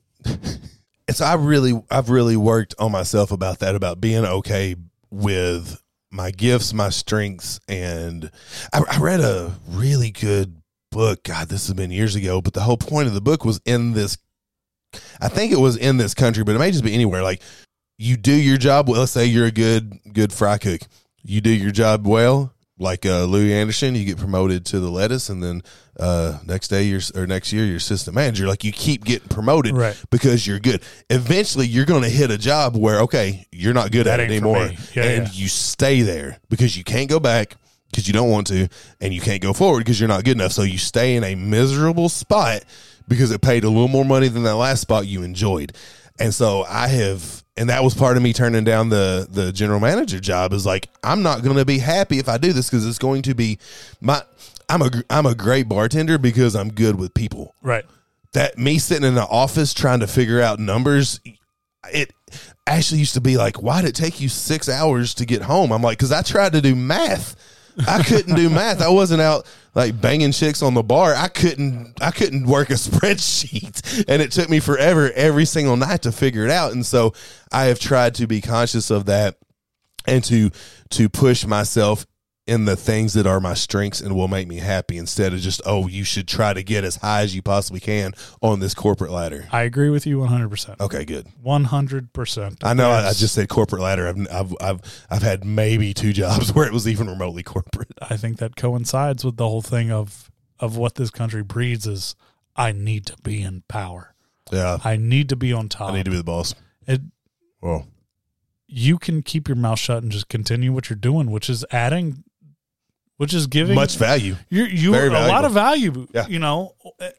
[1.08, 4.74] And so I really, I've really worked on myself about that, about being okay
[5.10, 5.80] with
[6.10, 8.30] my gifts, my strengths, and
[8.72, 10.60] I, I read a really good
[10.90, 11.22] book.
[11.22, 13.92] God, this has been years ago, but the whole point of the book was in
[13.92, 14.18] this.
[15.20, 17.22] I think it was in this country, but it may just be anywhere.
[17.22, 17.42] Like
[17.98, 18.88] you do your job.
[18.88, 20.80] Well, let's say you're a good, good fry cook.
[21.22, 23.94] You do your job well, like uh, Louis Anderson.
[23.94, 25.62] You get promoted to the lettuce, and then
[25.98, 28.46] uh, next day you're or next year you're assistant manager.
[28.46, 30.00] Like you keep getting promoted Right.
[30.10, 30.82] because you're good.
[31.10, 34.30] Eventually, you're going to hit a job where okay, you're not good That at it
[34.30, 34.68] anymore.
[34.94, 35.32] Yeah, and yeah.
[35.32, 37.56] you stay there because you can't go back
[37.90, 38.68] because you don't want to,
[39.00, 40.52] and you can't go forward because you're not good enough.
[40.52, 42.62] So you stay in a miserable spot
[43.08, 45.72] because it paid a little more money than that last spot you enjoyed.
[46.18, 49.80] And so I have, and that was part of me turning down the the general
[49.80, 50.52] manager job.
[50.52, 53.22] Is like I'm not going to be happy if I do this because it's going
[53.22, 53.58] to be
[54.00, 54.22] my.
[54.68, 57.84] I'm a I'm a great bartender because I'm good with people Right.
[58.32, 61.20] that me sitting in the office trying to figure out numbers
[61.92, 62.12] it
[62.66, 65.70] actually used to be like why did it take you six hours to get home
[65.70, 67.36] i'm like because i tried to do math
[67.86, 69.46] i couldn't do math i wasn't out
[69.76, 74.04] like banging chicks on the bar i couldn't i couldn't work a spreadsheet.
[74.08, 76.72] And it took me forever every single night to figure it out.
[76.72, 77.12] And so
[77.52, 79.36] i have tried to be conscious of that
[80.06, 80.50] and to
[80.90, 82.06] to push myself
[82.46, 85.60] in the things that are my strengths and will make me happy instead of just
[85.66, 89.10] oh you should try to get as high as you possibly can on this corporate
[89.10, 90.80] ladder I agree with you 100%.
[90.80, 92.56] okay good 100%.
[92.62, 96.12] i know I, I just said corporate ladder I've, I've i've i've had maybe two
[96.12, 99.90] jobs where it was even remotely corporate I think that coincides with the whole thing
[99.90, 100.30] of
[100.60, 102.14] of what this country breeds is
[102.54, 104.14] I need to be in power.
[104.52, 105.90] yeah I need to be on top.
[105.90, 106.54] i need to be the boss
[106.86, 107.00] it,
[107.60, 107.86] well
[108.68, 112.24] you can keep your mouth shut and just continue what you're doing, which is adding,
[113.16, 114.36] which is giving much value.
[114.48, 116.06] You you Very a lot of value.
[116.12, 116.26] Yeah.
[116.26, 117.10] You know, eh,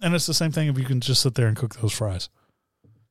[0.00, 2.28] and it's the same thing if you can just sit there and cook those fries.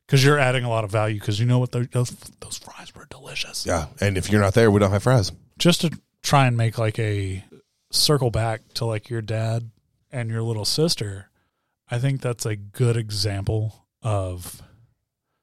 [0.05, 2.09] Because you're adding a lot of value because you know what those
[2.41, 3.65] those fries were delicious.
[3.65, 5.31] yeah and if you're not there we don't have fries.
[5.57, 7.45] Just to try and make like a
[7.91, 9.71] circle back to like your dad
[10.11, 11.29] and your little sister,
[11.89, 14.61] I think that's a good example of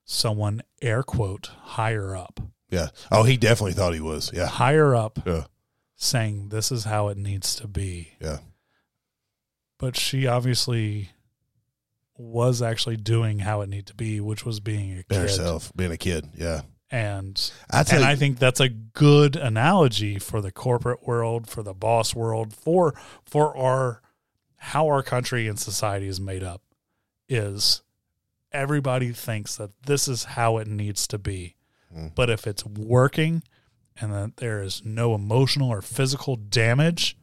[0.04, 2.40] someone air quote higher up,
[2.70, 2.88] yeah.
[3.10, 4.30] Oh he definitely thought he was.
[4.34, 4.46] Yeah.
[4.46, 5.44] Higher up yeah
[5.98, 8.12] saying this is how it needs to be.
[8.20, 8.38] yeah
[9.78, 11.10] But she obviously
[12.16, 15.16] was actually doing how it needed to be, which was being a Being kid.
[15.20, 20.18] herself being a kid yeah And I and you, I think that's a good analogy
[20.18, 22.94] for the corporate world, for the boss world, for
[23.24, 24.00] for our
[24.56, 26.62] how our country and society is made up
[27.28, 27.82] is
[28.52, 31.56] everybody thinks that this is how it needs to be.
[31.94, 32.14] Mm.
[32.14, 33.42] But if it's working
[34.00, 37.16] and that there is no emotional or physical damage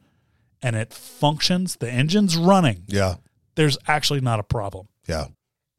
[0.62, 3.14] and it functions, the engine's running, yeah
[3.54, 4.86] there's actually not a problem.
[5.08, 5.26] yeah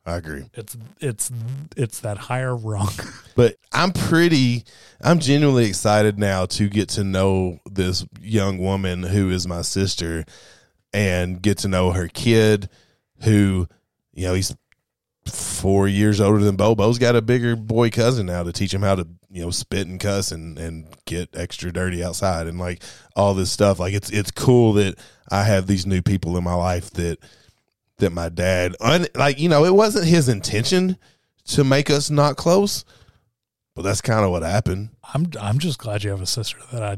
[0.06, 1.30] i agree It's it's
[1.76, 2.90] it's that higher rung.
[3.36, 4.64] but I'm pretty,
[5.02, 10.24] I'm genuinely excited now to get to know this young woman who is my sister
[10.94, 12.70] and get to know her kid
[13.24, 13.68] who,
[14.14, 14.56] you know, he's
[15.30, 16.76] four years older than Bo.
[16.76, 19.88] Bo's got a bigger boy cousin now to teach him how to, you know, spit
[19.88, 22.82] and cuss and, and get extra dirty outside and like
[23.16, 23.80] all this stuff.
[23.80, 24.98] Like it's, it's cool that
[25.30, 27.20] I have these new people in my life that,
[27.98, 30.98] that my dad, un, like, you know, it wasn't his intention
[31.48, 32.86] to make us not close,
[33.76, 34.90] but that's kind of what happened.
[35.14, 36.98] I'm I'm just glad you have a sister that I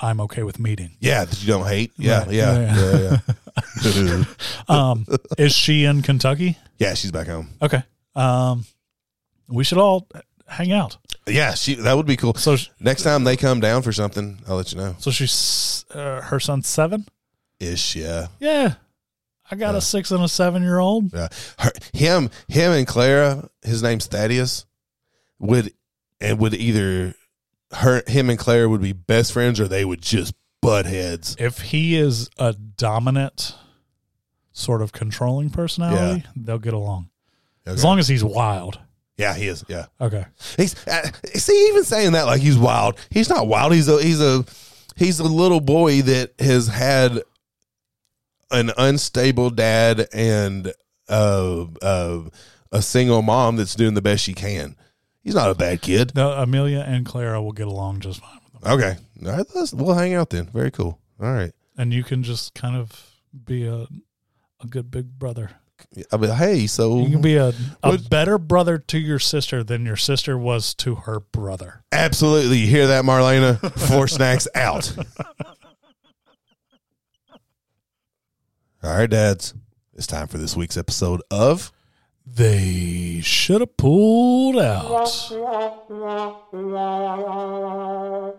[0.00, 0.96] I'm okay with meeting.
[1.00, 1.92] Yeah, that you don't hate.
[1.96, 2.30] Yeah, Right.
[2.32, 3.18] yeah, Yeah, yeah, yeah.
[4.68, 5.06] Um,
[5.38, 6.58] is she in Kentucky?
[6.78, 7.48] yeah, she's back home.
[7.62, 7.82] Okay.
[8.14, 8.64] Um,
[9.48, 10.08] we should all
[10.48, 10.96] hang out.
[11.26, 12.34] Yeah, she that would be cool.
[12.34, 14.94] So, sh- Next time they come down for something, I'll let you know.
[14.98, 17.06] so she's uh, her son's seven.
[17.60, 18.26] Ish, yeah.
[18.40, 18.74] Yeah,
[19.50, 19.78] I got Yeah.
[19.78, 21.12] a six and a seven year old.
[21.12, 21.28] Yeah.
[21.58, 24.66] Her, him him and Clara, his name's Thaddeus,
[25.38, 25.72] would
[26.20, 27.14] and would either
[27.72, 30.34] her him and Clara would be best friends or they would just
[30.66, 31.36] butt heads.
[31.38, 33.54] If he is a dominant,
[34.52, 37.10] sort of controlling personality, they'll get along.
[37.64, 38.78] As long as he's wild.
[39.16, 39.64] Yeah, he is.
[39.68, 39.86] Yeah.
[40.00, 40.26] Okay.
[40.56, 42.98] He's uh, see even saying that like he's wild.
[43.10, 43.72] He's not wild.
[43.72, 44.44] He's a he's a
[44.94, 47.22] he's a little boy that has had
[48.50, 50.72] an unstable dad and
[51.08, 52.22] uh, uh,
[52.70, 54.76] a single mom that's doing the best she can.
[55.22, 56.14] He's not a bad kid.
[56.14, 58.38] No, Amelia and Clara will get along just fine.
[58.66, 60.46] Okay, all right, let's, we'll hang out then.
[60.46, 60.98] Very cool.
[61.20, 61.52] All right.
[61.78, 63.10] And you can just kind of
[63.44, 63.86] be a
[64.60, 65.50] a good big brother.
[66.10, 67.48] I mean, hey, so You can be a,
[67.82, 71.84] a What- better brother to your sister than your sister was to her brother.
[71.92, 73.58] absolutely you hear that, Marlena?
[73.88, 74.96] Four snacks out.
[78.82, 79.52] All right, dads.
[79.94, 81.70] It's time for this week's episode of
[82.26, 85.10] They should have pulled out.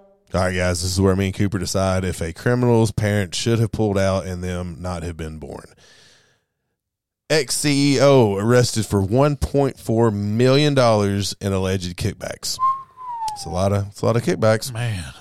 [0.33, 3.59] All right, guys, this is where me and Cooper decide if a criminal's parents should
[3.59, 5.65] have pulled out and them not have been born.
[7.29, 12.57] Ex CEO arrested for $1.4 million in alleged kickbacks.
[13.33, 14.71] It's a lot of it's a lot of kickbacks.
[14.73, 15.13] Man.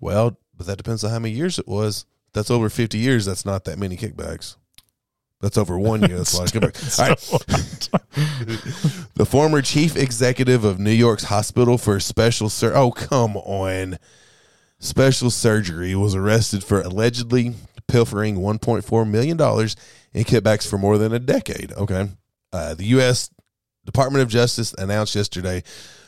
[0.00, 2.04] Well, but that depends on how many years it was.
[2.32, 4.56] That's over 50 years, that's not that many kickbacks.
[5.40, 6.16] That's over one year.
[6.18, 6.98] That's a lot of kickbacks.
[7.32, 9.04] All right.
[9.14, 13.98] The former chief executive of New York's Hospital for Special Sur- Oh, come on.
[14.80, 17.54] Special Surgery was arrested for allegedly
[17.88, 19.32] pilfering $1.4 million
[20.12, 21.72] in kickbacks for more than a decade.
[21.72, 22.08] Okay.
[22.52, 23.30] Uh, the U.S.
[23.84, 25.62] Department of Justice announced yesterday,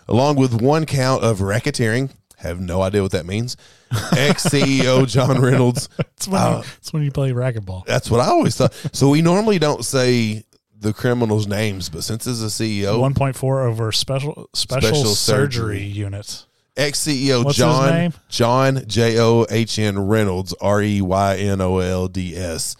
[0.08, 3.56] along with one count of racketeering, have no idea what that means.
[4.16, 6.62] Ex CEO John Reynolds It's when, Uh,
[6.92, 7.84] when you play racquetball.
[7.86, 8.72] that's what I always thought.
[8.92, 10.44] So we normally don't say
[10.78, 15.82] the criminals' names, but since it's a CEO, 1.4 over special special, Special surgery, surgery.
[15.82, 16.46] units.
[16.76, 18.12] Ex CEO What's his John name?
[18.28, 22.76] John J O H N Reynolds R E Y N O L D S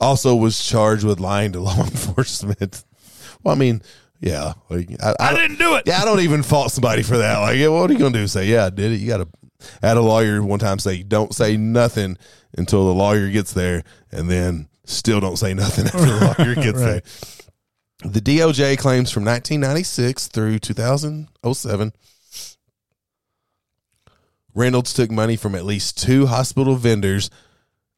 [0.00, 2.84] also was charged with lying to law enforcement.
[3.42, 3.82] Well, I mean,
[4.20, 5.84] yeah, like, I, I, I didn't do it.
[5.86, 7.38] yeah, I don't even fault somebody for that.
[7.38, 8.26] Like, what are you gonna do?
[8.26, 8.96] Say, yeah, I did it.
[9.00, 9.28] You got to.
[9.82, 12.16] I had a lawyer one time say, "Don't say nothing
[12.58, 16.78] until the lawyer gets there," and then still don't say nothing after the lawyer gets
[16.80, 17.02] Right.
[18.02, 18.10] there.
[18.12, 21.92] The DOJ claims from 1996 through 2007,
[24.54, 27.30] Reynolds took money from at least two hospital vendors,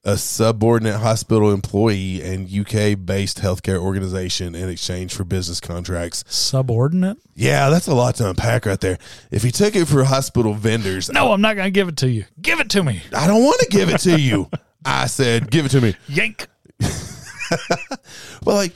[0.05, 6.25] a subordinate hospital employee, and UK-based healthcare organization in exchange for business contracts.
[6.29, 7.17] Subordinate?
[7.35, 8.99] Yeah, that's a lot to unpack right there.
[9.31, 12.09] If he took it for hospital vendors, No, I'm not going to give it to
[12.11, 12.25] you.
[12.41, 13.03] Give it to me.
[13.17, 14.51] I don't want to give it to you.
[14.85, 15.95] I said, give it to me.
[16.09, 16.49] Yank.
[18.45, 18.73] Well, like,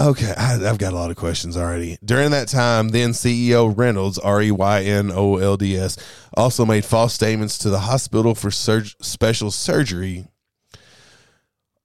[0.00, 1.98] okay, I, I've got a lot of questions already.
[2.04, 5.96] During that time, then CEO Reynolds, R E Y N O L D S,
[6.34, 10.26] also made false statements to the hospital for special surgery.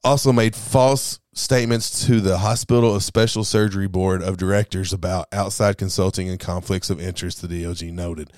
[0.03, 5.77] Also made false statements to the Hospital of Special Surgery Board of Directors about outside
[5.77, 8.31] consulting and conflicts of interest, the DOJ noted.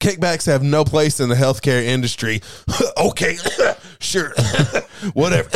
[0.00, 2.42] Kickbacks have no place in the healthcare industry.
[2.96, 3.36] okay,
[4.00, 4.34] sure,
[5.14, 5.48] whatever.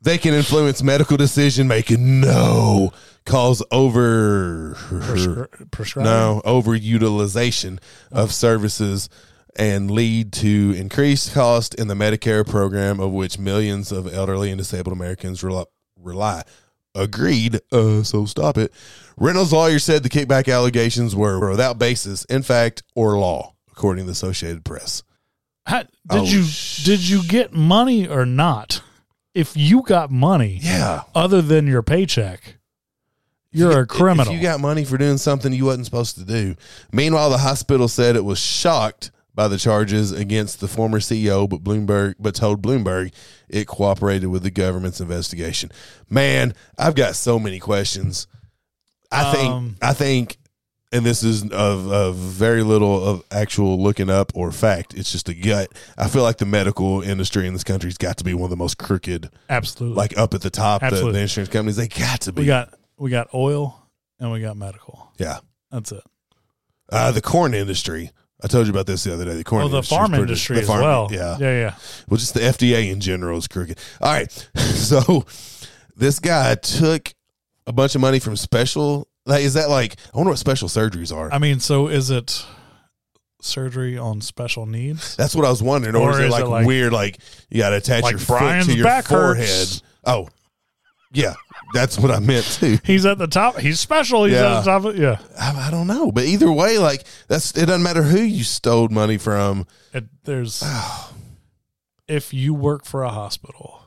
[0.00, 2.20] They can influence medical decision making.
[2.20, 2.92] No,
[3.26, 6.04] cause over Prescri- prescribe.
[6.04, 7.78] no overutilization
[8.12, 9.08] of services
[9.56, 14.58] and lead to increased cost in the Medicare program, of which millions of elderly and
[14.58, 15.64] disabled Americans rely.
[16.00, 16.42] rely.
[16.94, 17.60] Agreed.
[17.70, 18.72] Uh, so stop it.
[19.16, 24.06] Reynolds' lawyer said the kickback allegations were without basis in fact or law, according to
[24.06, 25.02] the Associated Press.
[25.66, 28.80] How- did Oh, you sh- did you get money or not?
[29.38, 32.56] If you got money Yeah, other than your paycheck,
[33.52, 34.32] you're a criminal.
[34.32, 36.56] If you got money for doing something you wasn't supposed to do.
[36.92, 41.62] Meanwhile, the hospital said it was shocked by the charges against the former CEO, but
[41.62, 43.12] Bloomberg, but told Bloomberg
[43.48, 45.70] it cooperated with the government's investigation.
[46.10, 48.26] Man, I've got so many questions.
[49.12, 50.38] I think, Um, I think,
[50.92, 54.94] and this is of, of very little of actual looking up or fact.
[54.94, 55.68] It's just a gut.
[55.96, 58.56] I feel like the medical industry in this country's got to be one of the
[58.56, 59.96] most crooked, Absolutely.
[59.96, 60.80] like up at the top.
[60.80, 61.12] The, Absolutely.
[61.12, 62.42] the insurance companies, they got to be.
[62.42, 63.80] we got we got oil
[64.18, 65.12] and we got medical.
[65.18, 65.38] yeah.
[65.70, 66.02] That's it.
[66.90, 68.10] Uh, the corn industry.
[68.42, 69.34] I told you about this the other day.
[69.34, 69.64] The corn.
[69.64, 71.08] Oh, the industry farm pretty- industry the as well.
[71.10, 71.36] Yeah.
[71.40, 71.74] yeah, yeah.
[72.08, 73.78] Well, just the FDA in general is crooked.
[74.00, 74.48] All right.
[74.58, 75.26] So
[75.96, 77.12] this guy took
[77.66, 79.94] a bunch of money from special Like, is that like?
[80.12, 81.32] I wonder what special surgeries are.
[81.32, 82.44] I mean, so is it
[83.40, 85.14] surgery on special needs?
[85.16, 85.94] That's what I was wondering.
[85.94, 86.92] Or, Or is it is like, it like- weird?
[86.92, 87.18] Like
[87.50, 89.46] you got to attach Like your foot to your back forehead.
[89.46, 89.82] hurts.
[90.04, 90.28] Oh,
[91.12, 91.34] yeah,
[91.72, 92.78] that's what I meant too.
[92.84, 93.58] He's at the top.
[93.58, 94.24] He's special.
[94.24, 94.58] He's Yeah.
[94.58, 94.84] at the top.
[94.86, 95.18] Of, yeah.
[95.38, 97.66] I, I don't know, but either way, like that's it.
[97.66, 99.66] Doesn't matter who you stole money from.
[99.92, 101.12] It, there's oh.
[102.08, 103.82] if you work for a hospital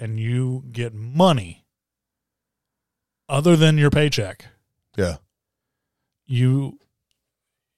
[0.00, 1.64] and you get money
[3.28, 4.46] other than your paycheck,
[4.96, 5.16] Yeah.
[6.26, 6.78] you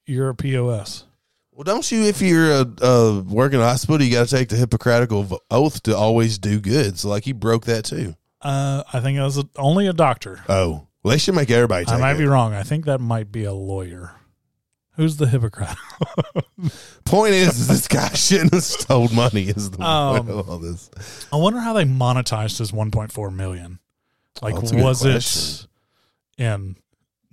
[0.06, 1.04] you're a POS.
[1.52, 2.02] Well, don't you?
[2.02, 5.10] If you're a, a working hospital, you got to take the Hippocratic
[5.50, 6.98] oath to always do good.
[6.98, 8.14] So, like, he broke that too.
[8.42, 10.44] Uh, I think I was a, only a doctor.
[10.48, 12.18] Oh, well, they should make everybody take I might it.
[12.18, 12.52] be wrong.
[12.52, 14.12] I think that might be a lawyer.
[14.96, 15.68] Who's the hypocrite?
[17.04, 19.44] Point is, is this guy shouldn't have stole money.
[19.44, 20.90] Is the Um, point of all this?
[21.32, 23.78] I wonder how they monetized his 1.4 million.
[24.42, 25.66] Like, Oh, that's a good was it
[26.38, 26.76] in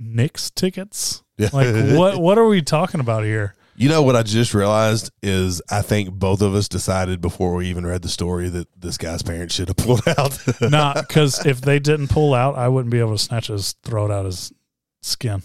[0.04, 1.24] Knicks tickets?
[1.38, 1.50] Yeah.
[1.54, 3.56] Like, what what are we talking about here?
[3.76, 7.68] You know what I just realized is I think both of us decided before we
[7.70, 10.38] even read the story that this guy's parents should have pulled out.
[10.62, 14.12] Not because if they didn't pull out, I wouldn't be able to snatch his throat
[14.12, 14.54] out his
[15.02, 15.42] skin.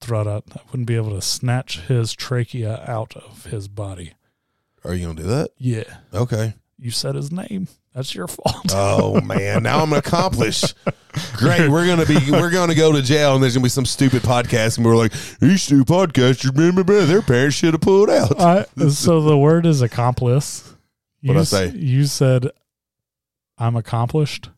[0.00, 0.44] Throat out.
[0.56, 4.14] I wouldn't be able to snatch his trachea out of his body.
[4.82, 5.50] Are you gonna do that?
[5.58, 5.84] Yeah,
[6.14, 6.54] Okay.
[6.78, 7.68] you said his name.
[7.94, 8.70] That's your fault.
[8.72, 10.74] Oh man, now I'm accomplished.
[11.36, 14.22] Great, we're gonna be we're gonna go to jail, and there's gonna be some stupid
[14.22, 18.40] podcast, and we're like, these two podcasters, blah, their parents should have pulled out.
[18.40, 20.74] I, so the word is accomplice.
[21.22, 21.70] What I say?
[21.70, 22.50] You said
[23.58, 24.50] I'm accomplished.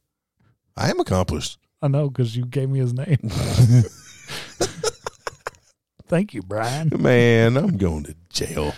[0.77, 1.59] I am accomplished.
[1.83, 3.19] I know because you gave me his name.
[6.07, 6.91] Thank you, Brian.
[6.99, 8.75] Man, I'm going to jail.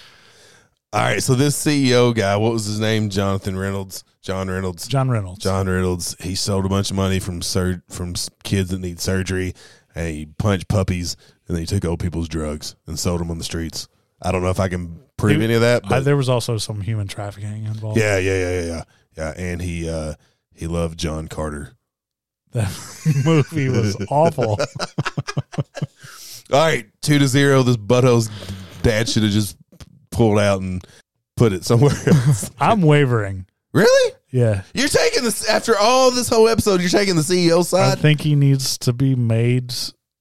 [0.92, 3.08] All right, so this CEO guy, what was his name?
[3.08, 4.04] Jonathan Reynolds.
[4.22, 4.86] John Reynolds.
[4.86, 5.40] John Reynolds.
[5.42, 6.16] John Reynolds.
[6.20, 8.14] He sold a bunch of money from sur- from
[8.44, 9.52] kids that need surgery,
[9.94, 11.16] and he punched puppies,
[11.48, 13.88] and then he took old people's drugs and sold them on the streets.
[14.22, 16.28] I don't know if I can prove He- any of that, I, but there was
[16.28, 17.98] also some human trafficking involved.
[17.98, 18.82] yeah, yeah, yeah, yeah, yeah,
[19.16, 19.32] yeah.
[19.36, 20.14] And he uh,
[20.54, 21.72] he loved John Carter.
[22.52, 22.70] That
[23.24, 24.58] movie was awful.
[26.52, 27.62] All right, two to zero.
[27.62, 28.28] This butthole's
[28.82, 29.56] dad should have just
[30.10, 30.84] pulled out and
[31.36, 32.50] put it somewhere else.
[32.60, 33.46] I'm wavering.
[33.72, 34.14] Really?
[34.30, 34.62] Yeah.
[34.74, 36.80] You're taking this after all this whole episode.
[36.80, 37.98] You're taking the CEO side.
[37.98, 39.72] I think he needs to be made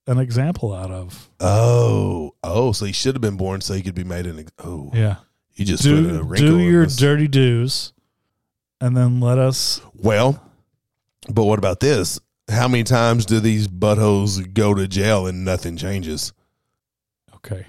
[0.08, 1.30] an example out of.
[1.40, 4.40] oh, oh, so he should have been born so he could be made an.
[4.40, 5.16] ex- Oh, Yeah.
[5.54, 7.94] he just Do, do your dirty do's
[8.82, 9.80] and then let us.
[9.94, 10.44] Well,
[11.30, 12.20] but what about this?
[12.50, 16.34] How many times do these buttholes go to jail and nothing changes?
[17.36, 17.68] Okay.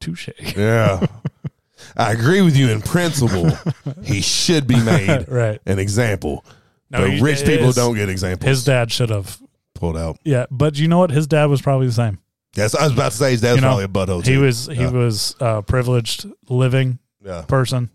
[0.00, 0.28] Touche.
[0.56, 1.06] Yeah.
[1.96, 3.50] I agree with you in principle.
[4.02, 5.60] he should be made right.
[5.66, 6.44] an example.
[6.90, 8.48] No, but he- rich people his- don't get examples.
[8.48, 9.38] His dad should have.
[9.74, 10.18] pulled out.
[10.24, 10.46] Yeah.
[10.50, 11.10] But you know what?
[11.10, 12.18] His dad was probably the same.
[12.56, 14.24] Yes, I was about to say his dad's You know, probably a butthole.
[14.24, 14.32] Too.
[14.32, 14.90] He was he Yeah.
[14.90, 17.42] was a privileged living yeah.
[17.42, 17.90] person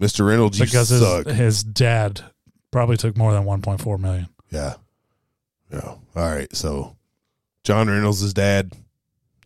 [0.00, 0.24] Mr.
[0.26, 1.26] Reynolds, because suck.
[1.26, 2.20] his his dad
[2.70, 4.28] probably took more than 1.4 million.
[4.50, 4.74] Yeah.
[5.72, 5.80] Yeah.
[5.80, 6.54] All right.
[6.54, 6.96] So
[7.64, 8.72] John Reynolds' dad,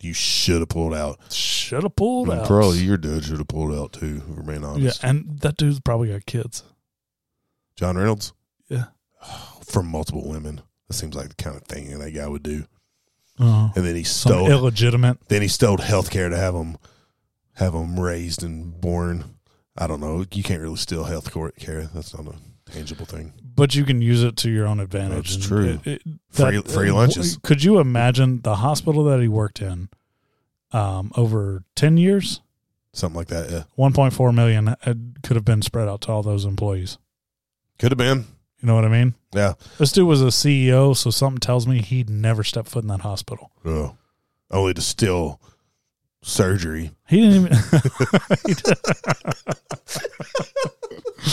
[0.03, 1.19] you should have pulled out.
[1.33, 2.47] Should have pulled And out.
[2.47, 5.03] Probably your dad should have pulled out too, if we're being honest.
[5.03, 6.65] Yeah, and that dude's probably got kids.
[7.77, 8.33] John Reynolds?
[8.69, 8.87] Yeah.
[9.65, 10.61] From multiple women.
[10.89, 12.65] That seems like the kind of thing that guy would do.
[13.39, 15.19] Uh, And then he stole illegitimate.
[15.29, 16.77] then he stole health care to have them
[17.55, 19.25] have them raised and born.
[19.77, 20.25] I don't know.
[20.33, 21.89] You can't really steal health care.
[21.95, 23.33] That's not a tangible thing.
[23.55, 25.37] But you can use it to your own advantage.
[25.37, 25.81] That's And true.
[25.85, 27.39] it- it- Free- that- free uh, lunches.
[27.43, 29.89] Could you imagine the hospital that he worked in
[30.73, 32.41] um, over 10 years?
[32.95, 33.51] Something like that.
[33.51, 33.63] Yeah.
[33.79, 34.77] 1.4 million uh,
[35.23, 36.99] could have been spread out to all those employees.
[37.79, 38.27] Could have been.
[38.61, 39.15] You know what I mean?
[39.35, 39.55] Yeah.
[39.79, 43.01] This dude was a CEO, so something tells me he'd never step foot in that
[43.01, 43.51] hospital.
[43.65, 43.97] Oh.
[44.51, 45.41] Only to steal
[46.23, 46.93] surgery.
[47.09, 47.59] He didn't even.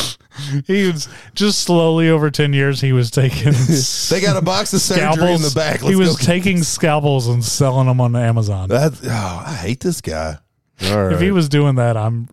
[0.68, 2.82] he, was just slowly over ten years.
[2.82, 3.54] He was taking
[4.10, 5.80] They got a box of surgery in the back.
[5.82, 6.26] he Let's was go.
[6.26, 8.70] taking scalpels and selling them on Amazon.
[8.70, 10.38] That, oh, I hate this guy.
[10.86, 11.14] All right.
[11.14, 12.30] If he was doing that, I'm,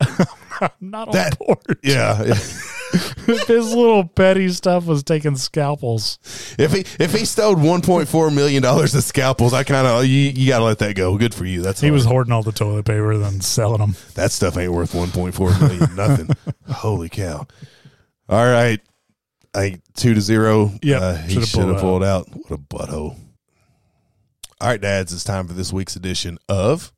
[0.00, 1.78] I'm not on That- board.
[1.82, 2.22] yeah.
[2.22, 2.69] if
[3.46, 6.18] his little petty stuff was taking scalpels,
[6.58, 10.06] if he if he stole one point four million dollars of scalpels, I kind of
[10.06, 11.16] you, you got to let that go.
[11.18, 11.62] Good for you.
[11.62, 11.94] That's he hard.
[11.94, 13.96] was hoarding all the toilet paper then selling them.
[14.14, 15.80] that stuff ain't worth one point four million.
[15.96, 16.28] nothing.
[16.68, 17.46] Holy cow!
[18.28, 18.80] All right,
[19.54, 20.72] I two to zero.
[20.82, 22.28] Yeah, uh, he should have pulled pulled out.
[22.28, 23.16] What a butthole!
[24.60, 26.92] All right, dads, it's time for this week's edition of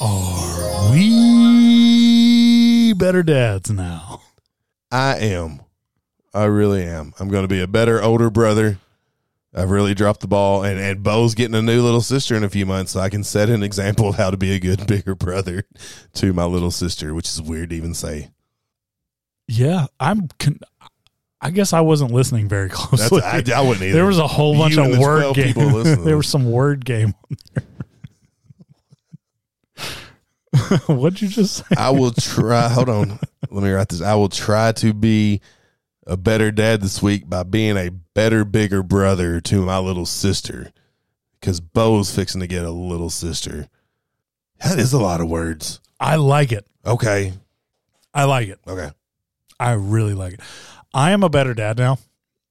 [0.00, 4.20] Are we better dads now?
[4.94, 5.60] I am.
[6.32, 7.12] I really am.
[7.18, 8.78] I'm going to be a better older brother,
[9.56, 12.48] I've really dropped the ball, and and Bo's getting a new little sister in a
[12.48, 15.14] few months, so I can set an example of how to be a good bigger
[15.14, 15.64] brother
[16.14, 18.30] to my little sister, which is weird to even say.
[19.46, 20.28] Yeah, I'm.
[20.38, 20.58] Con-
[21.40, 23.22] I guess I wasn't listening very closely.
[23.22, 23.92] I, I wouldn't either.
[23.92, 25.54] there was a whole bunch You of word game.
[26.04, 27.14] there was some word game.
[27.30, 27.64] on there.
[30.86, 31.64] What'd you just say?
[31.76, 32.68] I will try.
[32.68, 33.18] hold on,
[33.50, 34.00] let me write this.
[34.02, 35.40] I will try to be
[36.06, 40.72] a better dad this week by being a better, bigger brother to my little sister,
[41.40, 43.68] because Bo's fixing to get a little sister.
[44.60, 45.80] That is a lot of words.
[45.98, 46.66] I like it.
[46.86, 47.32] Okay,
[48.12, 48.58] I like it.
[48.66, 48.90] okay.
[49.58, 50.40] I really like it.
[50.92, 51.98] I am a better dad now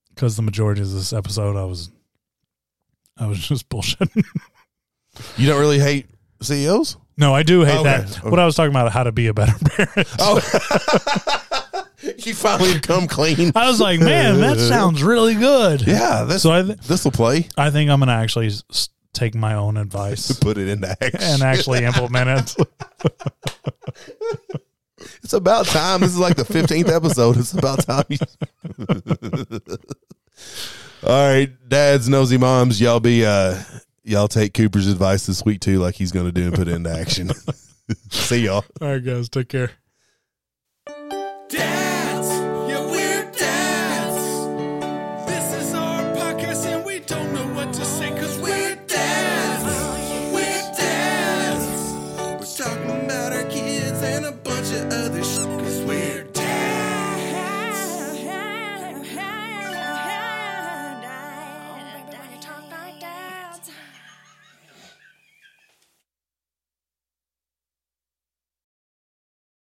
[0.09, 1.89] because the majority of this episode I was,
[3.17, 4.23] I was just bullshitting.
[5.37, 6.07] You don't really hate
[6.43, 6.97] CEOs?
[7.17, 7.83] no, I do hate Okay.
[7.83, 8.15] that.
[8.23, 10.07] What I was talking about, how to be a better parent.
[10.19, 10.41] Oh,
[12.17, 13.51] you finally come clean.
[13.55, 15.85] I was like, man, that sounds really good.
[15.85, 17.47] Yeah, this So I, th- this will play.
[17.57, 21.19] I think I'm gonna actually s- take my own advice Put it into action.
[21.21, 22.67] and actually implement it.
[25.21, 25.99] It's about time.
[26.01, 27.37] This is like the fifteenth episode.
[27.37, 28.05] It's about time.
[31.05, 33.61] All right, dads, nosy moms, y'all be uh
[34.03, 36.73] y'all take Cooper's advice this week too, like he's going to do and put it
[36.73, 37.31] into action.
[38.09, 38.65] See y'all.
[38.81, 39.29] All right, guys.
[39.29, 39.71] Take care.